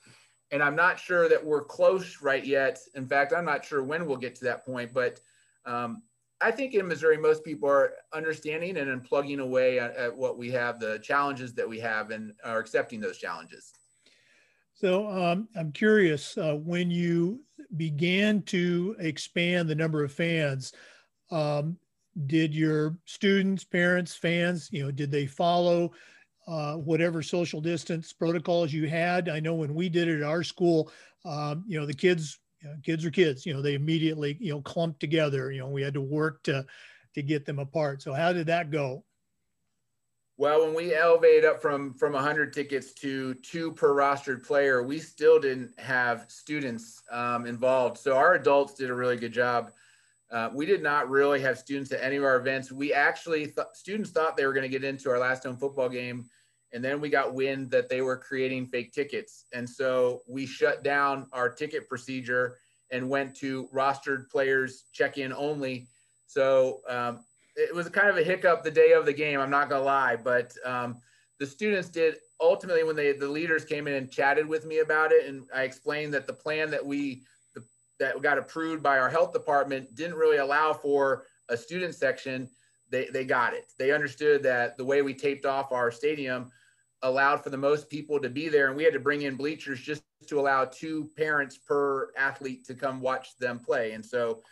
And 0.51 0.61
I'm 0.61 0.75
not 0.75 0.99
sure 0.99 1.27
that 1.29 1.43
we're 1.43 1.63
close 1.63 2.21
right 2.21 2.45
yet. 2.45 2.79
In 2.95 3.07
fact, 3.07 3.33
I'm 3.33 3.45
not 3.45 3.65
sure 3.65 3.83
when 3.83 4.05
we'll 4.05 4.17
get 4.17 4.35
to 4.35 4.45
that 4.45 4.65
point, 4.65 4.93
but 4.93 5.19
um, 5.65 6.03
I 6.39 6.51
think 6.51 6.73
in 6.73 6.87
Missouri, 6.87 7.17
most 7.17 7.43
people 7.43 7.69
are 7.69 7.93
understanding 8.13 8.77
and 8.77 9.03
plugging 9.03 9.39
away 9.39 9.79
at, 9.79 9.95
at 9.95 10.15
what 10.15 10.37
we 10.37 10.51
have, 10.51 10.79
the 10.79 10.99
challenges 10.99 11.53
that 11.55 11.67
we 11.67 11.79
have, 11.79 12.11
and 12.11 12.33
are 12.43 12.59
accepting 12.59 12.99
those 12.99 13.17
challenges. 13.17 13.73
So 14.79 15.07
um, 15.09 15.47
I'm 15.55 15.71
curious 15.71 16.37
uh, 16.37 16.53
when 16.53 16.91
you 16.91 17.41
began 17.77 18.43
to 18.43 18.95
expand 18.99 19.67
the 19.67 19.75
number 19.75 20.03
of 20.03 20.11
fans, 20.11 20.71
um, 21.31 21.77
did 22.27 22.53
your 22.53 22.95
students, 23.05 23.63
parents, 23.63 24.15
fans, 24.15 24.69
you 24.71 24.83
know, 24.83 24.91
did 24.91 25.09
they 25.09 25.25
follow 25.25 25.93
uh, 26.47 26.75
whatever 26.75 27.23
social 27.23 27.59
distance 27.59 28.13
protocols 28.13 28.71
you 28.71 28.87
had? 28.87 29.29
I 29.29 29.39
know 29.39 29.55
when 29.55 29.73
we 29.73 29.89
did 29.89 30.07
it 30.07 30.17
at 30.17 30.23
our 30.23 30.43
school, 30.43 30.91
um, 31.25 31.63
you 31.67 31.79
know, 31.79 31.87
the 31.87 31.93
kids, 31.93 32.39
you 32.61 32.69
know, 32.69 32.75
kids 32.83 33.03
are 33.03 33.11
kids, 33.11 33.47
you 33.47 33.55
know, 33.55 33.63
they 33.63 33.73
immediately, 33.73 34.37
you 34.39 34.51
know, 34.51 34.61
clumped 34.61 34.99
together. 34.99 35.51
You 35.51 35.61
know, 35.61 35.69
we 35.69 35.81
had 35.81 35.95
to 35.95 36.01
work 36.01 36.43
to 36.43 36.63
to 37.15 37.23
get 37.23 37.45
them 37.47 37.57
apart. 37.57 38.03
So 38.03 38.13
how 38.13 38.31
did 38.31 38.45
that 38.45 38.69
go? 38.69 39.03
Well, 40.39 40.63
when 40.63 40.75
we 40.75 40.93
elevated 40.93 41.45
up 41.45 41.63
from 41.63 41.95
from 41.95 42.13
100 42.13 42.53
tickets 42.53 42.93
to 42.93 43.33
two 43.35 43.71
per 43.71 43.95
rostered 43.95 44.45
player, 44.45 44.83
we 44.83 44.99
still 44.99 45.39
didn't 45.39 45.77
have 45.79 46.25
students 46.27 47.01
um, 47.11 47.47
involved. 47.47 47.97
So 47.97 48.15
our 48.15 48.35
adults 48.35 48.75
did 48.75 48.91
a 48.91 48.93
really 48.93 49.17
good 49.17 49.33
job. 49.33 49.71
Uh, 50.29 50.49
we 50.53 50.67
did 50.67 50.83
not 50.83 51.09
really 51.09 51.41
have 51.41 51.57
students 51.57 51.91
at 51.91 52.03
any 52.03 52.17
of 52.17 52.23
our 52.23 52.35
events. 52.35 52.71
We 52.71 52.93
actually 52.93 53.45
th- 53.45 53.67
students 53.73 54.11
thought 54.11 54.37
they 54.37 54.45
were 54.45 54.53
going 54.53 54.69
to 54.69 54.69
get 54.69 54.83
into 54.83 55.09
our 55.09 55.17
last 55.17 55.43
home 55.43 55.57
football 55.57 55.89
game, 55.89 56.29
and 56.71 56.85
then 56.85 57.01
we 57.01 57.09
got 57.09 57.33
wind 57.33 57.71
that 57.71 57.89
they 57.89 58.01
were 58.01 58.17
creating 58.17 58.67
fake 58.67 58.93
tickets, 58.93 59.45
and 59.53 59.67
so 59.67 60.21
we 60.27 60.45
shut 60.45 60.83
down 60.83 61.25
our 61.33 61.49
ticket 61.49 61.89
procedure 61.89 62.57
and 62.91 63.09
went 63.09 63.35
to 63.37 63.67
rostered 63.73 64.29
players 64.29 64.83
check 64.93 65.17
in 65.17 65.33
only. 65.33 65.87
So 66.27 66.81
um, 66.87 67.21
it 67.57 67.73
was 67.73 67.89
kind 67.89 68.07
of 68.07 68.17
a 68.17 68.23
hiccup 68.23 68.63
the 68.63 68.71
day 68.71 68.91
of 68.91 69.05
the 69.05 69.13
game. 69.13 69.39
I'm 69.39 69.49
not 69.49 69.69
gonna 69.69 69.83
lie, 69.83 70.15
but 70.15 70.53
um, 70.63 70.95
the 71.39 71.45
students 71.45 71.89
did 71.89 72.17
ultimately 72.39 72.83
when 72.83 72.95
they 72.95 73.11
the 73.11 73.27
leaders 73.27 73.65
came 73.65 73.87
in 73.87 73.95
and 73.95 74.11
chatted 74.11 74.47
with 74.47 74.65
me 74.65 74.79
about 74.79 75.11
it, 75.11 75.25
and 75.25 75.43
I 75.53 75.63
explained 75.63 76.13
that 76.13 76.27
the 76.27 76.33
plan 76.33 76.69
that 76.71 76.85
we 76.85 77.23
the, 77.55 77.63
that 77.99 78.21
got 78.21 78.37
approved 78.37 78.83
by 78.83 78.99
our 78.99 79.09
health 79.09 79.33
department 79.33 79.95
didn't 79.95 80.15
really 80.15 80.37
allow 80.37 80.71
for 80.71 81.25
a 81.49 81.57
student 81.57 81.95
section. 81.95 82.47
They 82.89 83.07
they 83.07 83.25
got 83.25 83.53
it. 83.53 83.73
They 83.79 83.91
understood 83.91 84.43
that 84.43 84.77
the 84.77 84.85
way 84.85 85.01
we 85.01 85.15
taped 85.15 85.45
off 85.45 85.71
our 85.71 85.91
stadium 85.91 86.51
allowed 87.01 87.43
for 87.43 87.49
the 87.49 87.57
most 87.57 87.89
people 87.89 88.19
to 88.19 88.29
be 88.29 88.49
there, 88.49 88.67
and 88.67 88.77
we 88.77 88.83
had 88.83 88.93
to 88.93 88.99
bring 88.99 89.23
in 89.23 89.35
bleachers 89.35 89.79
just 89.79 90.03
to 90.27 90.39
allow 90.39 90.65
two 90.65 91.09
parents 91.17 91.57
per 91.57 92.11
athlete 92.17 92.65
to 92.65 92.75
come 92.75 93.01
watch 93.01 93.35
them 93.37 93.57
play, 93.57 93.93
and 93.93 94.05
so 94.05 94.43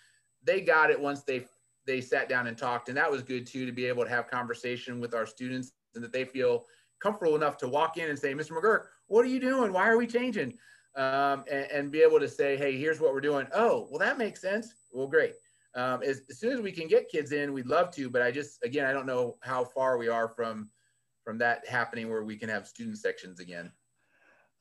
they 0.43 0.61
got 0.61 0.89
it 0.89 0.99
once 0.99 1.23
they 1.23 1.45
they 1.85 2.01
sat 2.01 2.29
down 2.29 2.47
and 2.47 2.57
talked, 2.57 2.89
and 2.89 2.97
that 2.97 3.09
was 3.09 3.23
good 3.23 3.45
too 3.45 3.65
to 3.65 3.71
be 3.71 3.85
able 3.85 4.03
to 4.03 4.09
have 4.09 4.29
conversation 4.29 4.99
with 4.99 5.13
our 5.13 5.25
students 5.25 5.71
and 5.93 6.03
that 6.03 6.11
they 6.11 6.25
feel 6.25 6.65
comfortable 7.01 7.35
enough 7.35 7.57
to 7.57 7.67
walk 7.67 7.97
in 7.97 8.09
and 8.09 8.17
say, 8.17 8.33
"Mr. 8.33 8.51
McGurk, 8.51 8.85
what 9.07 9.25
are 9.25 9.29
you 9.29 9.39
doing? 9.39 9.71
Why 9.71 9.87
are 9.87 9.97
we 9.97 10.07
changing?" 10.07 10.57
Um, 10.95 11.43
and, 11.51 11.69
and, 11.71 11.91
be 11.91 12.01
able 12.01 12.19
to 12.19 12.27
say, 12.27 12.55
"Hey, 12.55 12.77
here's 12.77 13.01
what 13.01 13.13
we're 13.13 13.21
doing." 13.21 13.47
Oh, 13.53 13.87
well, 13.89 13.99
that 13.99 14.17
makes 14.17 14.41
sense. 14.41 14.73
Well, 14.93 15.07
great. 15.07 15.33
Um, 15.75 16.01
as, 16.03 16.21
as 16.29 16.39
soon 16.39 16.53
as 16.53 16.61
we 16.61 16.71
can 16.71 16.87
get 16.87 17.09
kids 17.09 17.33
in, 17.33 17.51
we'd 17.51 17.67
love 17.67 17.91
to, 17.95 18.09
but 18.09 18.21
I 18.21 18.31
just 18.31 18.63
again, 18.63 18.85
I 18.85 18.93
don't 18.93 19.05
know 19.05 19.37
how 19.41 19.65
far 19.65 19.97
we 19.97 20.07
are 20.07 20.29
from 20.29 20.69
from 21.23 21.37
that 21.39 21.67
happening 21.67 22.09
where 22.09 22.23
we 22.23 22.37
can 22.37 22.49
have 22.49 22.67
student 22.67 22.97
sections 22.97 23.39
again. 23.39 23.71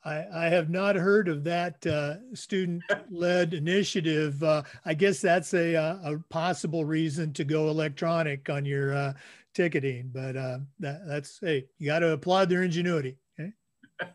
I, 0.04 0.26
I 0.34 0.44
have 0.48 0.68
not 0.68 0.96
heard 0.96 1.28
of 1.28 1.44
that 1.44 1.86
uh, 1.86 2.16
student-led 2.34 3.54
initiative. 3.54 4.42
Uh, 4.42 4.62
I 4.84 4.94
guess 4.94 5.20
that's 5.20 5.54
a, 5.54 5.74
uh, 5.76 5.98
a, 6.04 6.18
possible 6.28 6.84
reason 6.84 7.32
to 7.34 7.44
go 7.44 7.68
electronic 7.68 8.50
on 8.50 8.66
your 8.66 8.94
uh, 8.94 9.12
ticketing, 9.54 10.10
but 10.12 10.36
uh, 10.36 10.58
that, 10.80 11.06
that's 11.06 11.38
hey, 11.40 11.66
you 11.78 11.86
got 11.86 12.00
to 12.00 12.10
applaud 12.10 12.48
their 12.50 12.62
ingenuity. 12.62 13.16
Okay? 13.40 13.52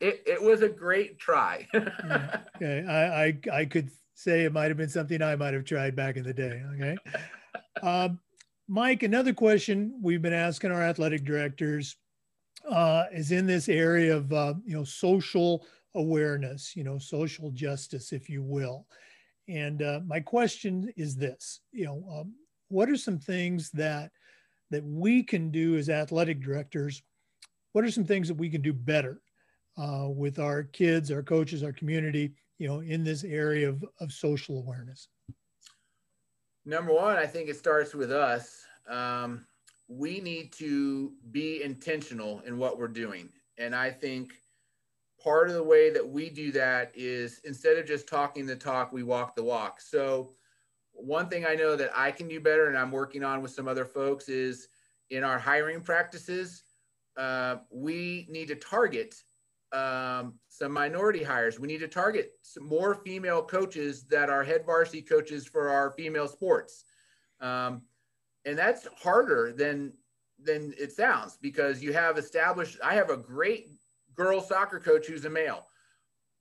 it, 0.00 0.22
it 0.26 0.42
was 0.42 0.62
a 0.62 0.68
great 0.68 1.18
try. 1.18 1.66
yeah, 1.72 2.40
okay, 2.56 2.84
I, 2.86 3.24
I 3.24 3.60
I 3.60 3.64
could 3.64 3.90
say 4.14 4.44
it 4.44 4.52
might 4.52 4.68
have 4.68 4.76
been 4.76 4.88
something 4.88 5.22
I 5.22 5.36
might 5.36 5.54
have 5.54 5.64
tried 5.64 5.96
back 5.96 6.16
in 6.16 6.24
the 6.24 6.34
day. 6.34 6.62
Okay, 6.74 6.96
um, 7.82 8.20
Mike, 8.68 9.02
another 9.02 9.32
question 9.32 9.98
we've 10.02 10.22
been 10.22 10.32
asking 10.32 10.70
our 10.70 10.82
athletic 10.82 11.24
directors 11.24 11.96
uh, 12.70 13.04
is 13.12 13.32
in 13.32 13.46
this 13.46 13.68
area 13.68 14.16
of 14.16 14.32
uh, 14.32 14.54
you 14.64 14.76
know 14.76 14.84
social 14.84 15.66
awareness, 15.94 16.74
you 16.76 16.84
know 16.84 16.98
social 16.98 17.50
justice, 17.50 18.12
if 18.12 18.28
you 18.28 18.42
will. 18.42 18.86
And 19.48 19.82
uh, 19.82 20.00
my 20.06 20.20
question 20.20 20.92
is 20.96 21.16
this: 21.16 21.60
you 21.72 21.84
know, 21.84 22.04
um, 22.12 22.34
what 22.68 22.88
are 22.88 22.96
some 22.96 23.18
things 23.18 23.70
that 23.70 24.10
that 24.70 24.84
we 24.84 25.22
can 25.22 25.50
do 25.50 25.76
as 25.76 25.88
athletic 25.88 26.40
directors? 26.40 27.02
What 27.72 27.84
are 27.84 27.90
some 27.90 28.04
things 28.04 28.28
that 28.28 28.36
we 28.36 28.50
can 28.50 28.62
do 28.62 28.72
better 28.72 29.20
uh, 29.78 30.08
with 30.08 30.38
our 30.38 30.64
kids, 30.64 31.10
our 31.10 31.22
coaches, 31.22 31.62
our 31.62 31.72
community? 31.72 32.32
You 32.58 32.68
know, 32.68 32.80
in 32.80 33.02
this 33.02 33.24
area 33.24 33.68
of, 33.68 33.84
of 34.00 34.12
social 34.12 34.58
awareness. 34.58 35.08
Number 36.64 36.92
one, 36.92 37.16
I 37.16 37.26
think 37.26 37.48
it 37.48 37.56
starts 37.56 37.92
with 37.92 38.12
us. 38.12 38.64
Um, 38.88 39.44
we 39.98 40.20
need 40.20 40.52
to 40.52 41.12
be 41.30 41.62
intentional 41.62 42.40
in 42.46 42.56
what 42.56 42.78
we're 42.78 42.88
doing. 42.88 43.28
And 43.58 43.74
I 43.74 43.90
think 43.90 44.32
part 45.22 45.48
of 45.48 45.54
the 45.54 45.62
way 45.62 45.90
that 45.90 46.06
we 46.06 46.30
do 46.30 46.50
that 46.52 46.92
is 46.94 47.40
instead 47.44 47.76
of 47.76 47.86
just 47.86 48.08
talking 48.08 48.46
the 48.46 48.56
talk, 48.56 48.92
we 48.92 49.02
walk 49.02 49.36
the 49.36 49.44
walk. 49.44 49.80
So, 49.80 50.32
one 50.94 51.28
thing 51.28 51.46
I 51.46 51.54
know 51.54 51.74
that 51.74 51.90
I 51.94 52.10
can 52.10 52.28
do 52.28 52.38
better, 52.38 52.68
and 52.68 52.76
I'm 52.76 52.90
working 52.90 53.24
on 53.24 53.40
with 53.40 53.50
some 53.50 53.66
other 53.66 53.86
folks, 53.86 54.28
is 54.28 54.68
in 55.10 55.24
our 55.24 55.38
hiring 55.38 55.80
practices, 55.80 56.64
uh, 57.16 57.56
we 57.70 58.26
need 58.30 58.48
to 58.48 58.56
target 58.56 59.14
um, 59.72 60.34
some 60.48 60.70
minority 60.70 61.22
hires. 61.22 61.58
We 61.58 61.66
need 61.66 61.80
to 61.80 61.88
target 61.88 62.32
some 62.42 62.66
more 62.66 62.94
female 62.94 63.42
coaches 63.42 64.04
that 64.04 64.28
are 64.28 64.44
head 64.44 64.66
varsity 64.66 65.00
coaches 65.00 65.46
for 65.46 65.70
our 65.70 65.90
female 65.92 66.28
sports. 66.28 66.84
Um, 67.40 67.82
and 68.44 68.58
that's 68.58 68.86
harder 69.02 69.52
than 69.52 69.92
than 70.42 70.74
it 70.78 70.92
sounds 70.92 71.38
because 71.40 71.82
you 71.82 71.92
have 71.92 72.18
established 72.18 72.78
i 72.82 72.94
have 72.94 73.10
a 73.10 73.16
great 73.16 73.68
girls 74.14 74.48
soccer 74.48 74.78
coach 74.78 75.06
who's 75.06 75.24
a 75.24 75.30
male. 75.30 75.66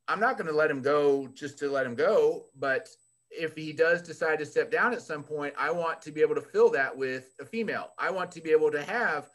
I'm 0.08 0.20
not 0.20 0.38
going 0.38 0.48
to 0.48 0.54
let 0.54 0.70
him 0.70 0.82
go 0.82 1.28
just 1.34 1.58
to 1.60 1.70
let 1.70 1.86
him 1.86 1.96
go 1.96 2.46
but 2.58 2.90
if 3.30 3.56
he 3.56 3.72
does 3.72 4.02
decide 4.02 4.40
to 4.40 4.46
step 4.46 4.70
down 4.72 4.94
at 4.94 5.02
some 5.02 5.24
point 5.24 5.54
i 5.58 5.72
want 5.72 6.02
to 6.02 6.12
be 6.12 6.22
able 6.22 6.36
to 6.36 6.42
fill 6.42 6.70
that 6.72 6.96
with 6.96 7.34
a 7.40 7.46
female. 7.46 7.92
I 7.98 8.12
want 8.12 8.32
to 8.34 8.42
be 8.42 8.52
able 8.52 8.72
to 8.72 8.84
have 8.84 9.30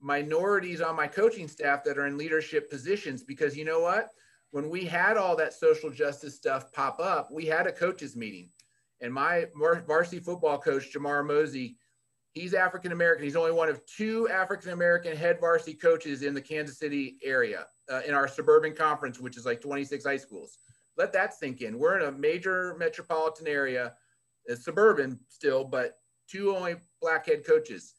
minorities 0.00 0.80
on 0.80 0.96
my 0.96 1.06
coaching 1.06 1.48
staff 1.48 1.84
that 1.84 1.98
are 1.98 2.06
in 2.06 2.16
leadership 2.16 2.70
positions 2.70 3.22
because 3.22 3.56
you 3.56 3.64
know 3.64 3.80
what? 3.80 4.08
When 4.50 4.70
we 4.70 4.84
had 4.84 5.16
all 5.16 5.36
that 5.36 5.52
social 5.52 5.90
justice 5.90 6.36
stuff 6.36 6.72
pop 6.72 7.00
up 7.00 7.30
we 7.30 7.44
had 7.44 7.66
a 7.66 7.72
coaches 7.72 8.16
meeting. 8.16 8.50
And 9.00 9.12
my 9.12 9.46
varsity 9.54 10.18
football 10.18 10.58
coach 10.58 10.92
jamar 10.92 11.24
mosey 11.24 11.76
He's 12.38 12.54
African 12.54 12.92
American. 12.92 13.24
He's 13.24 13.34
only 13.34 13.50
one 13.50 13.68
of 13.68 13.84
two 13.86 14.28
African 14.28 14.70
American 14.70 15.16
head 15.16 15.40
varsity 15.40 15.74
coaches 15.74 16.22
in 16.22 16.34
the 16.34 16.40
Kansas 16.40 16.78
City 16.78 17.18
area 17.24 17.66
uh, 17.90 18.02
in 18.06 18.14
our 18.14 18.28
suburban 18.28 18.74
conference, 18.74 19.18
which 19.18 19.36
is 19.36 19.44
like 19.44 19.60
26 19.60 20.04
high 20.04 20.16
schools. 20.16 20.58
Let 20.96 21.12
that 21.14 21.34
sink 21.34 21.62
in. 21.62 21.78
We're 21.78 21.98
in 21.98 22.06
a 22.06 22.12
major 22.12 22.76
metropolitan 22.78 23.48
area, 23.48 23.94
it's 24.44 24.64
suburban 24.64 25.18
still, 25.28 25.64
but 25.64 25.98
two 26.28 26.54
only 26.54 26.76
black 27.00 27.26
head 27.26 27.44
coaches. 27.44 27.94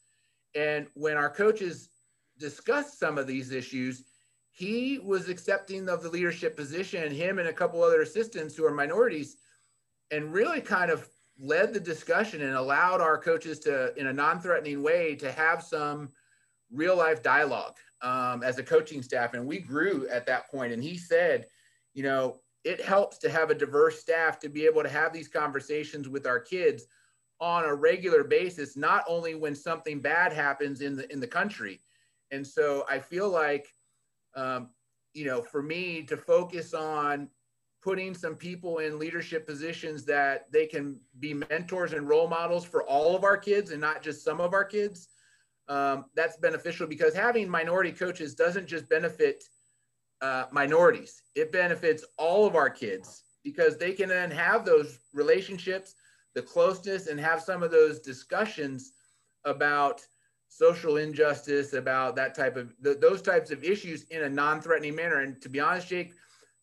And 0.55 0.87
when 0.93 1.17
our 1.17 1.29
coaches 1.29 1.89
discussed 2.37 2.97
some 2.97 3.17
of 3.17 3.27
these 3.27 3.51
issues, 3.51 4.05
he 4.51 4.99
was 4.99 5.29
accepting 5.29 5.89
of 5.89 6.01
the 6.01 6.09
leadership 6.09 6.55
position, 6.55 7.11
him 7.11 7.39
and 7.39 7.49
a 7.49 7.53
couple 7.53 7.83
other 7.83 8.01
assistants 8.01 8.55
who 8.55 8.65
are 8.65 8.73
minorities, 8.73 9.35
and 10.11 10.33
really 10.33 10.61
kind 10.61 10.89
of 10.91 11.07
led 11.39 11.73
the 11.73 11.79
discussion 11.79 12.41
and 12.41 12.55
allowed 12.55 13.01
our 13.01 13.17
coaches 13.17 13.59
to, 13.59 13.97
in 13.97 14.07
a 14.07 14.13
non-threatening 14.13 14.83
way, 14.83 15.15
to 15.15 15.31
have 15.31 15.63
some 15.63 16.09
real 16.71 16.97
life 16.97 17.23
dialogue 17.23 17.77
um, 18.01 18.43
as 18.43 18.57
a 18.57 18.63
coaching 18.63 19.01
staff. 19.01 19.33
And 19.33 19.47
we 19.47 19.59
grew 19.59 20.07
at 20.09 20.25
that 20.25 20.49
point. 20.51 20.73
And 20.73 20.83
he 20.83 20.97
said, 20.97 21.45
you 21.93 22.03
know, 22.03 22.41
it 22.65 22.81
helps 22.81 23.17
to 23.19 23.29
have 23.29 23.49
a 23.49 23.55
diverse 23.55 23.99
staff 23.99 24.37
to 24.39 24.49
be 24.49 24.65
able 24.65 24.83
to 24.83 24.89
have 24.89 25.13
these 25.13 25.29
conversations 25.29 26.09
with 26.09 26.27
our 26.27 26.39
kids 26.39 26.85
on 27.39 27.63
a 27.63 27.73
regular 27.73 28.23
basis, 28.23 28.75
not 28.75 29.05
only 29.07 29.33
when 29.33 29.55
something 29.55 30.01
bad 30.01 30.33
happens 30.33 30.81
in 30.81 30.97
the 30.97 31.09
in 31.11 31.21
the 31.21 31.27
country. 31.27 31.79
And 32.31 32.45
so 32.45 32.85
I 32.89 32.99
feel 32.99 33.29
like, 33.29 33.73
um, 34.35 34.69
you 35.13 35.25
know, 35.25 35.41
for 35.41 35.63
me 35.63 36.03
to 36.03 36.17
focus 36.17 36.73
on 36.73 37.29
putting 37.81 38.13
some 38.13 38.35
people 38.35 38.79
in 38.79 38.99
leadership 38.99 39.47
positions 39.47 40.03
that 40.05 40.51
they 40.51 40.65
can 40.65 40.99
be 41.19 41.33
mentors 41.33 41.93
and 41.93 42.09
role 42.09 42.27
models 42.27 42.65
for 42.65 42.83
all 42.83 43.15
of 43.15 43.23
our 43.23 43.37
kids 43.37 43.71
and 43.71 43.79
not 43.79 44.01
just 44.01 44.23
some 44.23 44.41
of 44.41 44.53
our 44.53 44.65
kids. 44.65 45.07
Um, 45.69 46.05
that's 46.15 46.37
beneficial 46.37 46.87
because 46.87 47.13
having 47.13 47.47
minority 47.47 47.91
coaches 47.91 48.33
doesn't 48.33 48.67
just 48.67 48.89
benefit 48.89 49.43
uh, 50.21 50.45
minorities, 50.51 51.21
it 51.35 51.51
benefits 51.51 52.03
all 52.17 52.45
of 52.45 52.55
our 52.55 52.69
kids 52.69 53.23
because 53.43 53.77
they 53.77 53.93
can 53.93 54.09
then 54.09 54.31
have 54.31 54.65
those 54.65 54.99
relationships, 55.13 55.95
the 56.35 56.41
closeness, 56.41 57.07
and 57.07 57.19
have 57.19 57.41
some 57.41 57.63
of 57.63 57.71
those 57.71 57.99
discussions 57.99 58.91
about 59.45 60.05
social 60.49 60.97
injustice, 60.97 61.73
about 61.73 62.15
that 62.15 62.35
type 62.35 62.57
of 62.57 62.73
th- 62.83 62.99
those 62.99 63.21
types 63.21 63.51
of 63.51 63.63
issues 63.63 64.03
in 64.05 64.23
a 64.23 64.29
non 64.29 64.59
threatening 64.61 64.95
manner. 64.95 65.19
And 65.19 65.41
to 65.41 65.47
be 65.49 65.59
honest, 65.59 65.87
Jake, 65.87 66.13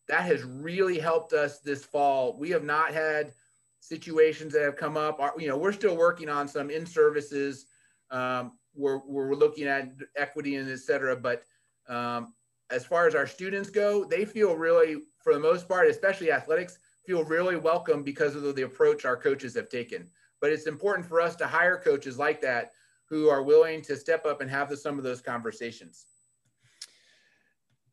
that 0.08 0.22
has 0.22 0.42
really 0.44 0.98
helped 0.98 1.32
us 1.32 1.58
this 1.60 1.84
fall. 1.84 2.36
We 2.38 2.50
have 2.50 2.64
not 2.64 2.92
had 2.92 3.32
situations 3.80 4.52
that 4.52 4.62
have 4.62 4.76
come 4.76 4.96
up. 4.96 5.20
You 5.38 5.48
know, 5.48 5.56
we're 5.56 5.72
still 5.72 5.96
working 5.96 6.28
on 6.28 6.48
some 6.48 6.70
in 6.70 6.86
services. 6.86 7.66
Um, 8.10 8.52
we're, 8.74 9.00
we're 9.06 9.34
looking 9.34 9.66
at 9.66 9.90
equity 10.16 10.56
and 10.56 10.70
et 10.70 10.78
cetera. 10.80 11.16
But 11.16 11.42
um, 11.88 12.34
as 12.70 12.84
far 12.84 13.06
as 13.06 13.14
our 13.14 13.26
students 13.26 13.70
go, 13.70 14.04
they 14.04 14.24
feel 14.24 14.54
really, 14.54 14.96
for 15.22 15.34
the 15.34 15.40
most 15.40 15.68
part, 15.68 15.88
especially 15.88 16.32
athletics, 16.32 16.78
feel 17.06 17.24
really 17.24 17.56
welcome 17.56 18.02
because 18.02 18.34
of 18.34 18.54
the 18.54 18.62
approach 18.62 19.04
our 19.04 19.16
coaches 19.16 19.54
have 19.54 19.68
taken. 19.68 20.08
But 20.40 20.50
it's 20.50 20.66
important 20.66 21.06
for 21.06 21.20
us 21.20 21.36
to 21.36 21.46
hire 21.46 21.78
coaches 21.78 22.18
like 22.18 22.40
that 22.42 22.72
who 23.08 23.28
are 23.28 23.42
willing 23.42 23.82
to 23.82 23.96
step 23.96 24.26
up 24.26 24.40
and 24.40 24.50
have 24.50 24.68
the, 24.68 24.76
some 24.76 24.98
of 24.98 25.04
those 25.04 25.20
conversations? 25.20 26.06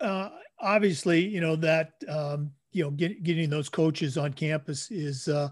Uh, 0.04 0.30
obviously, 0.60 1.26
you 1.26 1.42
know 1.42 1.56
that 1.56 1.94
um, 2.10 2.52
you 2.72 2.84
know 2.84 2.92
get, 2.92 3.24
getting 3.24 3.50
those 3.50 3.70
coaches 3.70 4.18
on 4.18 4.34
campus 4.34 4.92
is 4.92 5.28
uh, 5.28 5.50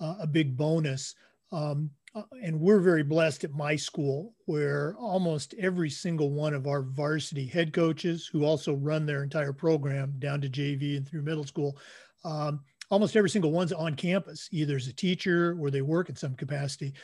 a 0.00 0.26
big 0.26 0.56
bonus. 0.56 1.14
Um, 1.52 1.90
uh, 2.14 2.22
and 2.44 2.60
we're 2.60 2.80
very 2.80 3.02
blessed 3.02 3.42
at 3.42 3.52
my 3.54 3.74
school 3.74 4.34
where 4.44 4.94
almost 4.98 5.52
every 5.58 5.90
single 5.90 6.30
one 6.30 6.54
of 6.54 6.68
our 6.68 6.82
varsity 6.82 7.44
head 7.44 7.72
coaches 7.72 8.28
who 8.30 8.44
also 8.44 8.74
run 8.74 9.04
their 9.04 9.24
entire 9.24 9.52
program 9.52 10.14
down 10.20 10.40
to 10.40 10.48
JV 10.48 10.96
and 10.96 11.08
through 11.08 11.22
middle 11.22 11.44
school, 11.44 11.76
um, 12.24 12.60
almost 12.88 13.16
every 13.16 13.30
single 13.30 13.50
one's 13.50 13.72
on 13.72 13.96
campus, 13.96 14.48
either 14.52 14.76
as 14.76 14.86
a 14.86 14.92
teacher 14.92 15.56
or 15.58 15.70
they 15.70 15.82
work 15.82 16.08
in 16.08 16.14
some 16.14 16.36
capacity. 16.36 16.94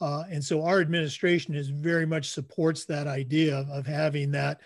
Uh, 0.00 0.22
and 0.30 0.42
so 0.42 0.64
our 0.64 0.80
administration 0.80 1.54
is 1.54 1.68
very 1.68 2.06
much 2.06 2.30
supports 2.30 2.84
that 2.84 3.08
idea 3.08 3.56
of, 3.58 3.68
of 3.70 3.86
having 3.86 4.30
that, 4.30 4.60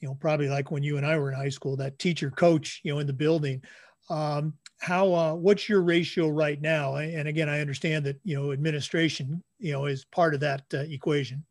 you 0.00 0.08
know, 0.08 0.14
probably 0.14 0.48
like 0.48 0.70
when 0.70 0.82
you 0.82 0.96
and 0.96 1.06
I 1.06 1.18
were 1.18 1.30
in 1.30 1.36
high 1.36 1.50
school, 1.50 1.76
that 1.76 1.98
teacher 1.98 2.30
coach, 2.30 2.80
you 2.82 2.92
know, 2.92 2.98
in 2.98 3.06
the 3.06 3.12
building. 3.12 3.62
Um, 4.08 4.54
how 4.80 5.12
uh, 5.12 5.34
what's 5.34 5.68
your 5.68 5.82
ratio 5.82 6.28
right 6.28 6.60
now? 6.60 6.96
And 6.96 7.28
again, 7.28 7.48
I 7.48 7.60
understand 7.60 8.04
that 8.06 8.18
you 8.24 8.34
know 8.34 8.52
administration, 8.52 9.42
you 9.58 9.72
know, 9.72 9.84
is 9.84 10.04
part 10.06 10.34
of 10.34 10.40
that 10.40 10.62
uh, 10.72 10.78
equation. 10.78 11.44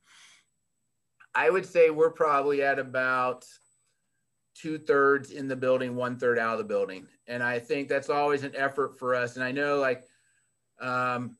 I 1.35 1.49
would 1.49 1.65
say 1.65 1.91
we're 1.91 2.09
probably 2.09 2.63
at 2.63 2.79
about 2.79 3.45
two 4.55 4.79
thirds 4.79 5.31
in 5.31 5.47
the 5.47 5.55
building, 5.55 5.95
one 5.95 6.17
third 6.17 6.39
out 6.39 6.53
of 6.53 6.57
the 6.57 6.65
building, 6.65 7.05
and 7.27 7.43
I 7.43 7.59
think 7.59 7.88
that's 7.88 8.09
always 8.09 8.43
an 8.43 8.55
effort 8.55 8.97
for 8.97 9.13
us. 9.13 9.35
And 9.35 9.43
I 9.43 9.51
know, 9.51 9.77
like, 9.77 10.03
um, 10.81 11.38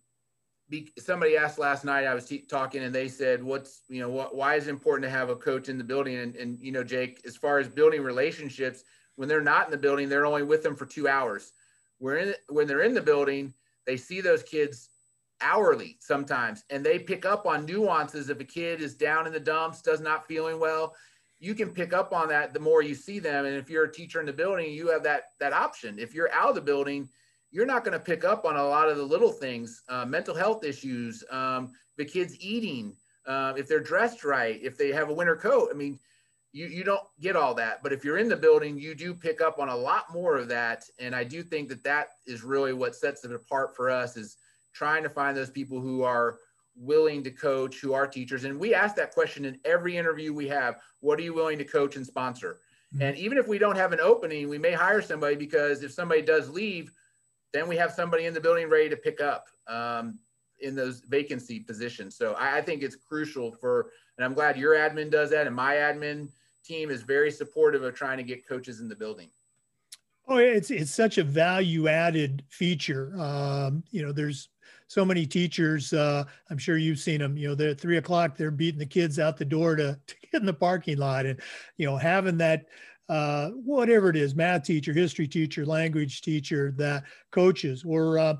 somebody 0.98 1.38
asked 1.38 1.60
last 1.60 1.84
night. 1.84 2.06
I 2.06 2.14
was 2.14 2.32
talking, 2.48 2.84
and 2.84 2.94
they 2.94 3.08
said, 3.08 3.44
"What's 3.44 3.82
you 3.90 4.02
know, 4.02 4.10
what, 4.10 4.36
why 4.36 4.56
is 4.56 4.68
it 4.68 4.72
important 4.72 5.04
to 5.04 5.10
have 5.10 5.30
a 5.30 5.36
coach 5.36 5.70
in 5.70 5.78
the 5.78 5.84
building?" 5.84 6.18
And, 6.18 6.36
and 6.36 6.60
you 6.60 6.72
know, 6.72 6.84
Jake, 6.84 7.22
as 7.26 7.36
far 7.36 7.60
as 7.60 7.68
building 7.68 8.04
relationships, 8.04 8.84
when 9.16 9.28
they're 9.28 9.42
not 9.42 9.66
in 9.66 9.72
the 9.72 9.78
building, 9.78 10.10
they're 10.10 10.26
only 10.26 10.44
with 10.44 10.64
them 10.64 10.76
for 10.76 10.86
two 10.86 11.08
hours 11.08 11.54
we're 12.00 12.18
in 12.18 12.34
when 12.48 12.68
they're 12.68 12.82
in 12.82 12.94
the 12.94 13.02
building, 13.02 13.54
they 13.86 13.98
see 13.98 14.22
those 14.22 14.44
kids 14.44 14.90
hourly 15.42 15.98
sometimes, 16.00 16.64
and 16.70 16.86
they 16.86 17.00
pick 17.00 17.26
up 17.26 17.46
on 17.46 17.66
nuances. 17.66 18.30
If 18.30 18.40
a 18.40 18.46
kid 18.46 18.82
is 18.82 18.96
down 18.96 19.28
in 19.28 19.34
the 19.34 19.40
dumps, 19.40 19.82
does 19.82 20.02
not 20.02 20.28
feeling 20.28 20.60
well, 20.60 20.96
you 21.40 21.56
can 21.56 21.70
pick 21.70 21.94
up 21.94 22.14
on 22.14 22.28
that 22.30 22.54
the 22.54 22.60
more 22.60 22.82
you 22.82 22.96
see 22.96 23.20
them. 23.20 23.46
And 23.46 23.56
if 23.56 23.70
you're 23.70 23.86
a 23.86 23.92
teacher 23.92 24.20
in 24.20 24.26
the 24.26 24.34
building, 24.34 24.72
you 24.72 24.90
have 24.90 25.04
that 25.04 25.24
that 25.40 25.54
option. 25.54 26.00
If 26.00 26.14
you're 26.14 26.34
out 26.34 26.50
of 26.50 26.56
the 26.56 26.62
building, 26.62 27.10
you're 27.52 27.66
not 27.66 27.84
going 27.84 27.98
to 27.98 28.04
pick 28.04 28.24
up 28.24 28.46
on 28.46 28.56
a 28.56 28.64
lot 28.64 28.90
of 28.90 28.98
the 28.98 29.04
little 29.04 29.32
things, 29.32 29.82
uh, 29.90 30.06
mental 30.06 30.36
health 30.36 30.64
issues, 30.64 31.24
um, 31.32 31.72
the 31.98 32.06
kids 32.06 32.36
eating, 32.40 32.96
uh, 33.28 33.54
if 33.58 33.68
they're 33.68 33.80
dressed 33.80 34.24
right, 34.24 34.60
if 34.62 34.78
they 34.78 34.90
have 34.90 35.10
a 35.10 35.14
winter 35.14 35.36
coat. 35.36 35.70
I 35.72 35.76
mean, 35.76 36.00
you, 36.52 36.66
you 36.68 36.84
don't 36.84 37.04
get 37.20 37.36
all 37.36 37.54
that 37.54 37.84
but 37.84 37.94
if 37.94 38.04
you're 38.04 38.18
in 38.18 38.28
the 38.28 38.36
building 38.36 38.78
you 38.78 38.96
do 38.96 39.14
pick 39.14 39.42
up 39.42 39.60
on 39.60 39.70
a 39.70 39.76
lot 39.76 40.12
more 40.12 40.36
of 40.38 40.48
that 40.48 40.84
and 40.98 41.16
i 41.16 41.24
do 41.24 41.44
think 41.44 41.70
that 41.70 41.84
that 41.84 42.10
is 42.26 42.44
really 42.44 42.74
what 42.74 42.96
sets 42.96 43.24
it 43.24 43.32
apart 43.32 43.76
for 43.76 43.90
us 43.90 44.18
is 44.18 44.38
trying 44.74 45.04
to 45.04 45.10
find 45.10 45.36
those 45.36 45.50
people 45.50 45.80
who 45.80 46.04
are 46.04 46.38
willing 46.76 47.24
to 47.24 47.32
coach 47.32 47.80
who 47.80 47.94
are 47.94 48.08
teachers 48.08 48.46
and 48.46 48.60
we 48.60 48.74
ask 48.74 48.96
that 48.96 49.14
question 49.14 49.46
in 49.46 49.60
every 49.66 49.98
interview 49.98 50.34
we 50.34 50.48
have 50.48 50.78
what 51.02 51.20
are 51.20 51.24
you 51.24 51.34
willing 51.34 51.58
to 51.58 51.66
coach 51.66 51.98
and 51.98 52.06
sponsor 52.06 52.60
mm-hmm. 52.94 53.04
and 53.04 53.18
even 53.18 53.38
if 53.38 53.48
we 53.48 53.60
don't 53.60 53.76
have 53.76 53.92
an 53.92 54.00
opening 54.00 54.50
we 54.50 54.58
may 54.58 54.72
hire 54.72 55.02
somebody 55.02 55.36
because 55.36 55.84
if 55.84 55.92
somebody 55.92 56.22
does 56.22 56.50
leave 56.50 56.92
then 57.54 57.68
we 57.68 57.76
have 57.76 57.92
somebody 57.92 58.26
in 58.26 58.34
the 58.34 58.42
building 58.42 58.70
ready 58.70 58.90
to 58.90 58.98
pick 58.98 59.22
up 59.22 59.46
um, 59.68 60.20
in 60.60 60.76
those 60.76 61.02
vacancy 61.08 61.60
positions 61.60 62.16
so 62.16 62.34
I, 62.34 62.58
I 62.58 62.62
think 62.62 62.84
it's 62.84 62.96
crucial 62.96 63.52
for 63.52 63.92
and 64.18 64.26
i'm 64.26 64.34
glad 64.34 64.58
your 64.58 64.76
admin 64.76 65.10
does 65.10 65.30
that 65.30 65.48
and 65.48 65.56
my 65.56 65.76
admin 65.76 66.30
team 66.70 66.92
is 66.92 67.02
very 67.02 67.32
supportive 67.32 67.84
of 67.84 67.96
trying 67.96 68.18
to 68.18 68.24
get 68.24 68.48
coaches 68.48 68.80
in 68.80 68.88
the 68.88 68.96
building. 68.96 69.30
Oh, 70.28 70.38
it's 70.38 70.70
it's 70.70 70.92
such 70.92 71.18
a 71.18 71.24
value 71.24 71.88
added 71.88 72.44
feature. 72.50 73.14
Um, 73.20 73.84
you 73.90 74.04
know, 74.04 74.12
there's 74.12 74.50
so 74.88 75.04
many 75.04 75.26
teachers. 75.26 75.92
Uh, 75.92 76.24
I'm 76.52 76.60
sure 76.60 76.78
you've 76.78 77.00
seen 77.00 77.20
them. 77.20 77.36
You 77.36 77.50
know, 77.50 77.56
they're 77.56 77.72
at 77.72 77.82
three 77.82 77.98
o'clock. 77.98 78.38
They're 78.38 78.52
beating 78.52 78.80
the 78.80 78.86
kids 78.86 79.18
out 79.18 79.38
the 79.38 79.46
door 79.46 79.76
to, 79.76 80.00
to 80.08 80.16
get 80.32 80.40
in 80.40 80.46
the 80.46 80.54
parking 80.54 80.98
lot, 80.98 81.26
and 81.26 81.40
you 81.78 81.88
know, 81.88 81.98
having 81.98 82.38
that 82.38 82.68
uh, 83.10 83.50
whatever 83.50 84.10
it 84.10 84.16
is, 84.16 84.36
math 84.36 84.64
teacher, 84.64 84.94
history 84.94 85.28
teacher, 85.28 85.66
language 85.66 86.22
teacher 86.22 86.72
that 86.78 87.04
coaches 87.32 87.84
or 87.86 88.20
uh, 88.20 88.36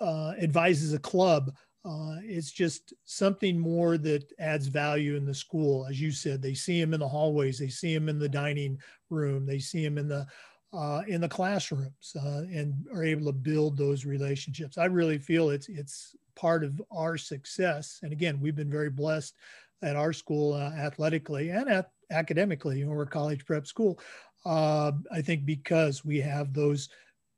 uh 0.00 0.32
advises 0.40 0.92
a 0.92 0.98
club 0.98 1.52
uh, 1.84 2.16
it's 2.22 2.52
just 2.52 2.94
something 3.04 3.58
more 3.58 3.98
that 3.98 4.24
adds 4.38 4.68
value 4.68 5.16
in 5.16 5.24
the 5.24 5.34
school. 5.34 5.84
As 5.86 6.00
you 6.00 6.12
said, 6.12 6.40
they 6.40 6.54
see 6.54 6.80
him 6.80 6.94
in 6.94 7.00
the 7.00 7.08
hallways, 7.08 7.58
they 7.58 7.68
see 7.68 7.92
him 7.92 8.08
in 8.08 8.18
the 8.18 8.28
dining 8.28 8.78
room, 9.10 9.46
they 9.46 9.58
see 9.58 9.84
him 9.84 9.98
in 9.98 10.08
the 10.08 10.26
uh, 10.72 11.02
in 11.06 11.20
the 11.20 11.28
classrooms, 11.28 12.16
uh, 12.16 12.44
and 12.50 12.86
are 12.94 13.04
able 13.04 13.26
to 13.26 13.32
build 13.32 13.76
those 13.76 14.06
relationships. 14.06 14.78
I 14.78 14.84
really 14.84 15.18
feel 15.18 15.50
it's 15.50 15.68
it's 15.68 16.14
part 16.36 16.62
of 16.62 16.80
our 16.92 17.18
success. 17.18 17.98
And 18.02 18.12
again, 18.12 18.40
we've 18.40 18.56
been 18.56 18.70
very 18.70 18.88
blessed 18.88 19.34
at 19.82 19.96
our 19.96 20.12
school 20.12 20.56
athletically 20.56 21.50
and 21.50 21.68
at 21.68 21.90
academically. 22.12 22.84
or 22.84 23.02
a 23.02 23.06
college 23.06 23.44
prep 23.44 23.66
school. 23.66 23.98
Uh, 24.44 24.92
I 25.10 25.22
think 25.22 25.44
because 25.44 26.04
we 26.04 26.20
have 26.20 26.52
those 26.52 26.88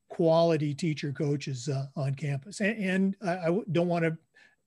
quality 0.09 0.75
teacher 0.75 1.13
coaches 1.13 1.69
uh, 1.69 1.87
on 1.97 2.15
campus. 2.15 2.61
And, 2.61 2.79
and 2.79 3.17
I, 3.23 3.49
I, 3.49 3.59
don't 3.73 3.89
want 3.89 4.05
to 4.05 4.17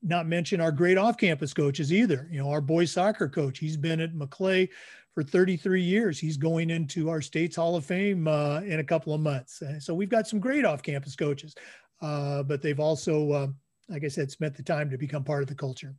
not 0.03 0.27
mention 0.27 0.61
our 0.61 0.71
great 0.71 0.97
off-campus 0.97 1.53
coaches 1.53 1.91
either. 1.91 2.27
You 2.31 2.39
know, 2.39 2.49
our 2.49 2.61
boys 2.61 2.91
soccer 2.91 3.27
coach, 3.27 3.57
he's 3.57 3.77
been 3.77 3.99
at 3.99 4.13
Maclay 4.13 4.69
for 5.13 5.23
33 5.23 5.81
years. 5.81 6.19
He's 6.19 6.37
going 6.37 6.69
into 6.69 7.09
our 7.09 7.21
state's 7.21 7.55
Hall 7.55 7.75
of 7.75 7.85
Fame 7.85 8.27
uh, 8.27 8.61
in 8.61 8.79
a 8.79 8.83
couple 8.83 9.13
of 9.13 9.21
months. 9.21 9.63
so 9.79 9.93
we've 9.95 10.09
got 10.09 10.27
some 10.27 10.39
great 10.39 10.65
off-campus 10.65 11.15
coaches, 11.15 11.55
uh, 12.01 12.43
but 12.43 12.61
they've 12.61 12.79
also, 12.79 13.31
uh, 13.31 13.47
like 13.89 14.03
I 14.03 14.09
said, 14.09 14.29
spent 14.29 14.55
the 14.55 14.63
time 14.63 14.89
to 14.89 14.97
become 14.97 15.23
part 15.23 15.41
of 15.41 15.49
the 15.49 15.55
culture. 15.55 15.95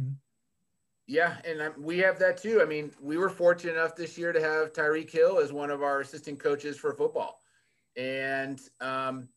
Mm-hmm. 0.00 0.14
Yeah, 1.06 1.36
and 1.44 1.72
we 1.76 1.98
have 1.98 2.18
that 2.18 2.36
too. 2.36 2.60
I 2.60 2.64
mean, 2.64 2.90
we 3.00 3.16
were 3.16 3.30
fortunate 3.30 3.74
enough 3.74 3.94
this 3.94 4.18
year 4.18 4.32
to 4.32 4.40
have 4.40 4.72
Tyreek 4.72 5.10
Hill 5.10 5.38
as 5.38 5.52
one 5.52 5.70
of 5.70 5.82
our 5.82 6.00
assistant 6.00 6.40
coaches 6.40 6.76
for 6.76 6.92
football, 6.94 7.40
and 7.96 8.60
um, 8.80 9.28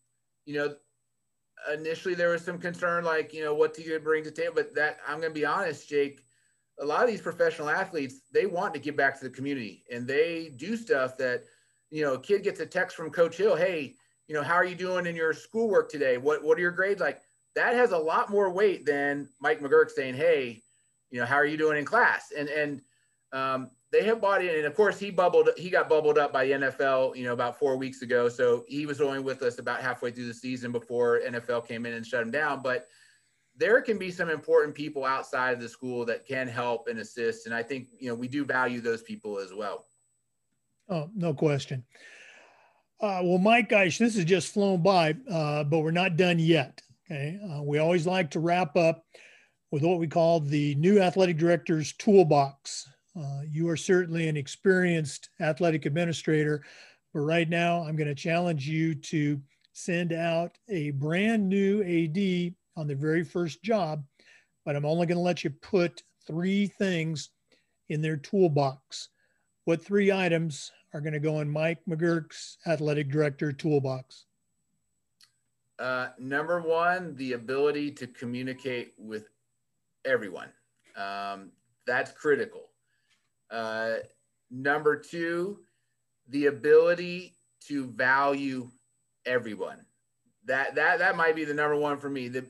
you 0.46 0.56
know 0.56 0.76
initially 1.72 2.16
there 2.16 2.30
was 2.30 2.44
some 2.44 2.58
concern, 2.58 3.04
like 3.04 3.34
you 3.34 3.44
know 3.44 3.54
what 3.54 3.76
do 3.76 3.84
you 3.84 4.00
bring 4.00 4.24
to 4.24 4.32
table. 4.32 4.54
But 4.56 4.74
that 4.76 4.98
I'm 5.08 5.20
going 5.20 5.34
to 5.34 5.40
be 5.40 5.46
honest, 5.46 5.88
Jake. 5.88 6.24
A 6.82 6.86
lot 6.86 7.04
of 7.04 7.10
these 7.10 7.22
professional 7.22 7.70
athletes, 7.70 8.22
they 8.34 8.46
want 8.46 8.74
to 8.74 8.80
give 8.80 8.96
back 8.96 9.20
to 9.20 9.26
the 9.26 9.36
community, 9.36 9.84
and 9.92 10.08
they 10.08 10.54
do 10.56 10.78
stuff 10.78 11.18
that, 11.18 11.44
you 11.92 12.02
know, 12.04 12.14
a 12.14 12.20
kid 12.20 12.42
gets 12.42 12.62
a 12.62 12.66
text 12.66 12.96
from 12.96 13.10
Coach 13.10 13.36
Hill, 13.36 13.58
hey, 13.58 13.96
you 14.30 14.34
know, 14.34 14.42
how 14.42 14.54
are 14.54 14.64
you 14.64 14.76
doing 14.76 15.06
in 15.06 15.14
your 15.14 15.34
schoolwork 15.34 15.92
today? 15.92 16.18
What 16.18 16.44
what 16.44 16.58
are 16.58 16.62
your 16.62 16.72
grades 16.72 17.02
like? 17.02 17.20
That 17.54 17.76
has 17.76 17.92
a 17.92 17.98
lot 17.98 18.32
more 18.32 18.50
weight 18.50 18.86
than 18.86 19.28
Mike 19.42 19.60
McGurk 19.60 19.92
saying, 19.92 20.16
hey, 20.16 20.64
you 21.12 21.20
know, 21.20 21.26
how 21.26 21.36
are 21.36 21.46
you 21.46 21.58
doing 21.58 21.78
in 21.78 21.86
class? 21.86 22.32
And 22.38 22.50
and 22.50 22.82
um, 23.32 23.72
they 23.92 24.04
have 24.04 24.22
bought 24.22 24.44
in, 24.44 24.56
and 24.56 24.66
of 24.66 24.76
course 24.76 25.00
he 25.00 25.10
bubbled. 25.10 25.50
He 25.58 25.70
got 25.70 25.90
bubbled 25.90 26.18
up 26.18 26.32
by 26.32 26.46
the 26.46 26.52
NFL, 26.52 27.16
you 27.16 27.24
know, 27.24 27.34
about 27.34 27.58
four 27.58 27.78
weeks 27.78 28.02
ago. 28.02 28.30
So 28.30 28.64
he 28.68 28.86
was 28.86 29.02
only 29.02 29.20
with 29.20 29.42
us 29.42 29.60
about 29.60 29.82
halfway 29.82 30.12
through 30.12 30.28
the 30.28 30.34
season 30.34 30.72
before 30.72 31.22
NFL 31.28 31.68
came 31.68 31.86
in 31.86 31.94
and 31.94 32.06
shut 32.06 32.22
him 32.22 32.32
down. 32.32 32.62
But 32.62 32.88
there 33.56 33.82
can 33.82 33.98
be 33.98 34.12
some 34.12 34.30
important 34.30 34.76
people 34.76 35.06
outside 35.06 35.54
of 35.54 35.62
the 35.62 35.70
school 35.70 36.06
that 36.06 36.28
can 36.28 36.48
help 36.48 36.88
and 36.88 37.00
assist, 37.00 37.46
and 37.46 37.54
I 37.54 37.64
think 37.64 37.88
you 38.00 38.10
know 38.10 38.16
we 38.16 38.28
do 38.28 38.46
value 38.46 38.82
those 38.82 39.02
people 39.02 39.40
as 39.40 39.54
well. 39.54 39.86
Oh, 40.88 41.10
no 41.16 41.34
question. 41.34 41.84
Uh, 43.02 43.22
well, 43.24 43.38
Mike, 43.38 43.70
guys, 43.70 43.98
this 43.98 44.16
has 44.16 44.26
just 44.26 44.52
flown 44.52 44.82
by, 44.82 45.16
uh, 45.32 45.64
but 45.64 45.80
we're 45.80 45.92
not 45.92 46.18
done 46.18 46.40
yet. 46.40 46.82
Okay, 47.06 47.40
uh, 47.52 47.64
we 47.64 47.80
always 47.80 48.06
like 48.06 48.32
to 48.32 48.40
wrap 48.40 48.76
up 48.76 49.06
with 49.72 49.84
what 49.84 50.00
we 50.00 50.08
call 50.08 50.40
the 50.40 50.76
new 50.76 51.00
athletic 51.00 51.38
director's 51.38 51.94
toolbox. 51.94 52.90
Uh, 53.20 53.42
you 53.48 53.68
are 53.70 53.78
certainly 53.78 54.28
an 54.28 54.38
experienced 54.38 55.30
athletic 55.40 55.86
administrator, 55.86 56.64
but 57.14 57.22
right 57.22 57.50
now 57.50 57.84
I'm 57.84 57.96
going 57.96 58.08
to 58.08 58.16
challenge 58.16 58.68
you 58.68 58.96
to 58.96 59.40
send 59.74 60.14
out 60.14 60.58
a 60.70 60.92
brand 60.92 61.48
new 61.48 61.82
AD 61.82 62.54
on 62.80 62.88
the 62.88 62.96
very 62.96 63.24
first 63.24 63.62
job, 63.64 64.04
but 64.66 64.76
I'm 64.76 64.86
only 64.86 65.06
going 65.06 65.18
to 65.18 65.24
let 65.24 65.44
you 65.44 65.50
put 65.50 66.04
three 66.26 66.68
things 66.68 67.30
in 67.90 68.02
their 68.02 68.18
toolbox. 68.18 69.10
What 69.66 69.84
three 69.84 70.12
items 70.12 70.72
are 70.94 71.02
going 71.02 71.14
to 71.14 71.20
go 71.20 71.42
in 71.42 71.50
Mike 71.50 71.80
McGurk's 71.88 72.58
athletic 72.66 73.10
director 73.10 73.52
toolbox? 73.52 74.26
Uh, 75.78 76.10
number 76.18 76.62
one, 76.62 77.16
the 77.16 77.34
ability 77.34 77.92
to 77.92 78.08
communicate 78.08 78.94
with 78.98 79.30
everyone. 80.06 80.50
Um, 80.96 81.52
that's 81.86 82.12
critical. 82.12 82.70
Uh, 83.50 83.96
number 84.52 84.96
two, 84.96 85.60
the 86.30 86.48
ability 86.48 87.36
to 87.68 87.86
value 87.86 88.70
everyone. 89.26 89.86
That 90.46 90.76
that 90.76 91.00
that 91.00 91.16
might 91.16 91.36
be 91.36 91.46
the 91.46 91.54
number 91.54 91.76
one 91.76 91.98
for 91.98 92.10
me. 92.10 92.28
The 92.28 92.46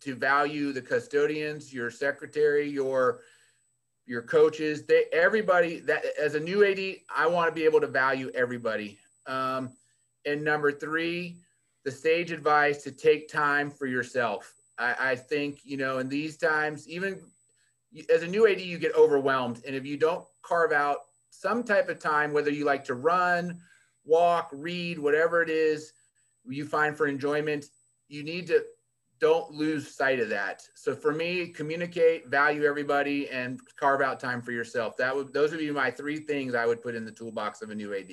to 0.00 0.14
value 0.14 0.72
the 0.72 0.82
custodians, 0.82 1.72
your 1.72 1.90
secretary, 1.90 2.68
your 2.68 3.20
your 4.06 4.22
coaches, 4.22 4.84
they 4.84 5.04
everybody 5.12 5.80
that 5.80 6.04
as 6.20 6.34
a 6.34 6.40
new 6.40 6.64
AD, 6.64 6.96
I 7.14 7.26
want 7.26 7.48
to 7.48 7.54
be 7.54 7.64
able 7.64 7.80
to 7.80 7.86
value 7.86 8.30
everybody. 8.34 8.98
Um, 9.26 9.70
and 10.26 10.44
number 10.44 10.72
three, 10.72 11.36
the 11.84 11.90
sage 11.90 12.30
advice 12.30 12.82
to 12.84 12.92
take 12.92 13.28
time 13.28 13.70
for 13.70 13.86
yourself. 13.86 14.54
I, 14.78 14.94
I 14.98 15.16
think 15.16 15.60
you 15.64 15.76
know 15.76 15.98
in 15.98 16.08
these 16.08 16.36
times, 16.36 16.88
even 16.88 17.20
as 18.12 18.22
a 18.22 18.28
new 18.28 18.46
AD, 18.46 18.60
you 18.60 18.78
get 18.78 18.94
overwhelmed, 18.94 19.62
and 19.66 19.74
if 19.74 19.86
you 19.86 19.96
don't 19.96 20.24
carve 20.42 20.72
out 20.72 20.98
some 21.30 21.62
type 21.62 21.88
of 21.88 21.98
time, 21.98 22.32
whether 22.32 22.50
you 22.50 22.64
like 22.64 22.84
to 22.84 22.94
run, 22.94 23.58
walk, 24.04 24.48
read, 24.52 24.98
whatever 24.98 25.42
it 25.42 25.50
is 25.50 25.92
you 26.46 26.66
find 26.66 26.96
for 26.96 27.06
enjoyment, 27.06 27.66
you 28.08 28.22
need 28.22 28.46
to 28.48 28.62
don't 29.20 29.52
lose 29.52 29.94
sight 29.94 30.20
of 30.20 30.28
that. 30.28 30.62
So 30.74 30.94
for 30.94 31.12
me, 31.12 31.48
communicate, 31.48 32.28
value 32.28 32.64
everybody, 32.64 33.30
and 33.30 33.60
carve 33.78 34.02
out 34.02 34.20
time 34.20 34.42
for 34.42 34.52
yourself. 34.52 34.96
That 34.96 35.14
would 35.14 35.32
those 35.32 35.50
would 35.50 35.60
be 35.60 35.70
my 35.70 35.90
three 35.90 36.18
things 36.18 36.54
I 36.54 36.66
would 36.66 36.82
put 36.82 36.94
in 36.94 37.04
the 37.04 37.12
toolbox 37.12 37.62
of 37.62 37.70
a 37.70 37.74
new 37.74 37.94
AD. 37.94 38.10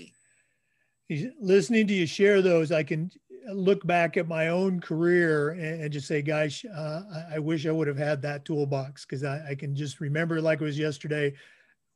Listening 1.39 1.87
to 1.87 1.93
you 1.93 2.05
share 2.05 2.41
those, 2.41 2.71
I 2.71 2.83
can 2.83 3.11
look 3.49 3.85
back 3.85 4.17
at 4.17 4.27
my 4.27 4.49
own 4.49 4.79
career 4.79 5.51
and, 5.51 5.83
and 5.83 5.91
just 5.91 6.07
say, 6.07 6.21
guys, 6.21 6.63
uh, 6.65 7.01
I, 7.31 7.35
I, 7.35 7.39
wish 7.39 7.65
I 7.65 7.71
would 7.71 7.87
have 7.87 7.97
had 7.97 8.21
that 8.21 8.45
toolbox 8.45 9.05
because 9.05 9.23
I, 9.23 9.49
I 9.49 9.55
can 9.55 9.75
just 9.75 9.99
remember 9.99 10.41
like 10.41 10.61
it 10.61 10.65
was 10.65 10.77
yesterday 10.77 11.33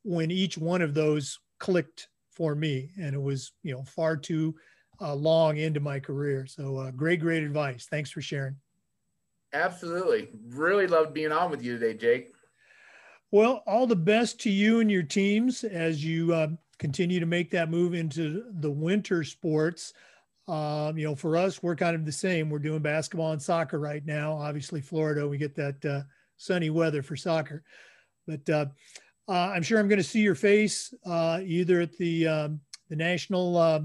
when 0.04 0.32
each 0.32 0.58
one 0.58 0.82
of 0.82 0.94
those 0.94 1.40
clicked 1.60 2.10
for 2.32 2.54
me, 2.56 2.92
and 3.00 3.16
it 3.16 3.22
was 3.22 3.54
you 3.64 3.74
know 3.74 3.84
far 3.84 4.18
too 4.18 4.56
uh, 5.02 5.14
long 5.14 5.58
into 5.58 5.80
my 5.80 6.00
career. 6.00 6.46
So 6.46 6.78
uh, 6.78 6.92
great, 6.92 7.20
great 7.20 7.44
advice. 7.44 7.88
Thanks 7.90 8.12
for 8.12 8.22
sharing. 8.22 8.56
Absolutely. 9.54 10.30
Really 10.50 10.88
loved 10.88 11.14
being 11.14 11.32
on 11.32 11.50
with 11.50 11.64
you 11.64 11.78
today, 11.78 11.98
Jake. 11.98 12.32
Well, 13.32 13.64
all 13.66 13.88
the 13.88 13.96
best 13.96 14.40
to 14.42 14.50
you 14.50 14.80
and 14.80 14.92
your 14.92 15.04
teams 15.04 15.64
as 15.64 16.04
you 16.04 16.34
uh, 16.34 16.48
continue 16.78 17.20
to 17.20 17.26
make 17.26 17.52
that 17.52 17.70
move 17.70 17.94
into 17.94 18.44
the 18.60 18.72
winter 18.72 19.24
sports. 19.24 19.94
Um, 20.48 20.98
you 20.98 21.06
know, 21.06 21.16
for 21.16 21.38
us, 21.38 21.64
we're 21.64 21.76
kind 21.76 21.96
of 21.96 22.06
the 22.06 22.12
same. 22.12 22.50
We're 22.50 22.60
doing 22.60 22.82
basketball 22.82 23.32
and 23.32 23.42
soccer 23.42 23.80
right 23.80 24.06
now. 24.06 24.34
Obviously, 24.34 24.80
Florida, 24.80 25.28
we 25.28 25.38
get 25.38 25.56
that 25.56 25.86
uh, 25.86 26.02
sunny 26.38 26.70
weather 26.70 27.02
for 27.02 27.16
soccer. 27.16 27.64
But 28.28 28.50
uh, 28.50 28.66
uh 29.28 29.52
I'm 29.56 29.64
sure 29.64 29.80
I'm 29.80 29.88
going 29.88 29.98
to 29.98 30.04
see 30.04 30.22
your 30.22 30.36
face 30.36 30.94
uh, 31.06 31.42
either 31.44 31.82
at 31.82 31.98
the 31.98 32.28
um, 32.28 32.60
the 32.90 32.96
national 32.96 33.58
uh, 33.58 33.82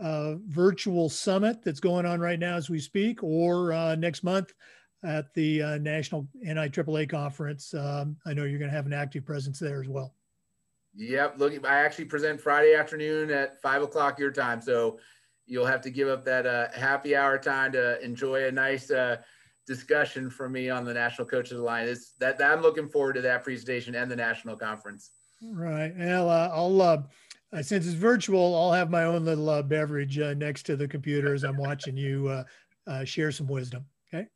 uh, 0.00 0.34
virtual 0.48 1.08
summit 1.08 1.62
that's 1.64 1.80
going 1.80 2.06
on 2.06 2.20
right 2.20 2.38
now 2.38 2.56
as 2.56 2.68
we 2.68 2.80
speak, 2.80 3.22
or 3.22 3.72
uh, 3.72 3.94
next 3.94 4.24
month 4.24 4.52
at 5.04 5.32
the 5.34 5.60
National 5.80 6.28
NIAAA 6.44 7.08
conference. 7.08 7.72
Um, 7.72 8.16
I 8.26 8.34
know 8.34 8.44
you're 8.44 8.58
going 8.58 8.70
to 8.70 8.76
have 8.76 8.86
an 8.86 8.92
active 8.92 9.24
presence 9.24 9.58
there 9.58 9.80
as 9.80 9.88
well. 9.88 10.14
Yep. 10.96 11.38
Look, 11.38 11.64
I 11.64 11.76
actually 11.76 12.06
present 12.06 12.40
Friday 12.40 12.74
afternoon 12.74 13.30
at 13.30 13.62
five 13.62 13.82
o'clock 13.82 14.18
your 14.18 14.32
time, 14.32 14.60
so 14.60 14.98
you'll 15.50 15.66
have 15.66 15.80
to 15.82 15.90
give 15.90 16.08
up 16.08 16.24
that 16.24 16.46
uh, 16.46 16.68
happy 16.72 17.16
hour 17.16 17.36
time 17.36 17.72
to 17.72 18.02
enjoy 18.02 18.46
a 18.46 18.52
nice 18.52 18.90
uh, 18.90 19.16
discussion 19.66 20.30
from 20.30 20.52
me 20.52 20.70
on 20.70 20.84
the 20.84 20.94
National 20.94 21.26
Coaches 21.26 21.58
Alliance. 21.58 22.14
that, 22.20 22.38
that 22.38 22.52
I'm 22.52 22.62
looking 22.62 22.88
forward 22.88 23.14
to 23.14 23.20
that 23.22 23.42
presentation 23.42 23.96
and 23.96 24.10
the 24.10 24.16
national 24.16 24.56
conference. 24.56 25.10
Right. 25.42 25.92
Well, 25.96 26.30
uh, 26.30 26.50
I'll 26.52 26.80
uh, 26.80 27.02
since 27.62 27.84
it's 27.84 27.94
virtual, 27.94 28.56
I'll 28.56 28.72
have 28.72 28.90
my 28.90 29.04
own 29.04 29.24
little 29.24 29.48
uh, 29.50 29.62
beverage 29.62 30.18
uh, 30.20 30.34
next 30.34 30.66
to 30.66 30.76
the 30.76 30.86
computer 30.86 31.34
as 31.34 31.42
I'm 31.42 31.56
watching 31.56 31.96
you 31.96 32.28
uh, 32.28 32.44
uh, 32.86 33.04
share 33.04 33.32
some 33.32 33.48
wisdom. 33.48 33.84
Okay. 34.14 34.28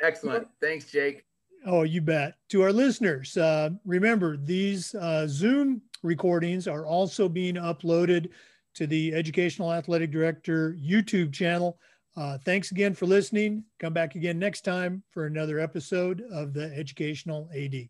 Excellent. 0.00 0.46
Thanks, 0.60 0.90
Jake. 0.90 1.24
Oh, 1.64 1.82
you 1.82 2.00
bet. 2.00 2.34
To 2.50 2.62
our 2.62 2.72
listeners, 2.72 3.36
uh, 3.36 3.70
remember 3.84 4.36
these 4.36 4.94
uh, 4.94 5.26
Zoom 5.26 5.82
recordings 6.04 6.68
are 6.68 6.86
also 6.86 7.28
being 7.28 7.56
uploaded 7.56 8.28
to 8.76 8.86
the 8.86 9.14
Educational 9.14 9.72
Athletic 9.72 10.10
Director 10.10 10.76
YouTube 10.80 11.32
channel. 11.32 11.78
Uh, 12.16 12.38
thanks 12.44 12.70
again 12.70 12.94
for 12.94 13.06
listening. 13.06 13.64
Come 13.78 13.92
back 13.92 14.14
again 14.14 14.38
next 14.38 14.62
time 14.62 15.02
for 15.10 15.26
another 15.26 15.58
episode 15.58 16.22
of 16.30 16.54
the 16.54 16.72
Educational 16.74 17.48
AD. 17.54 17.88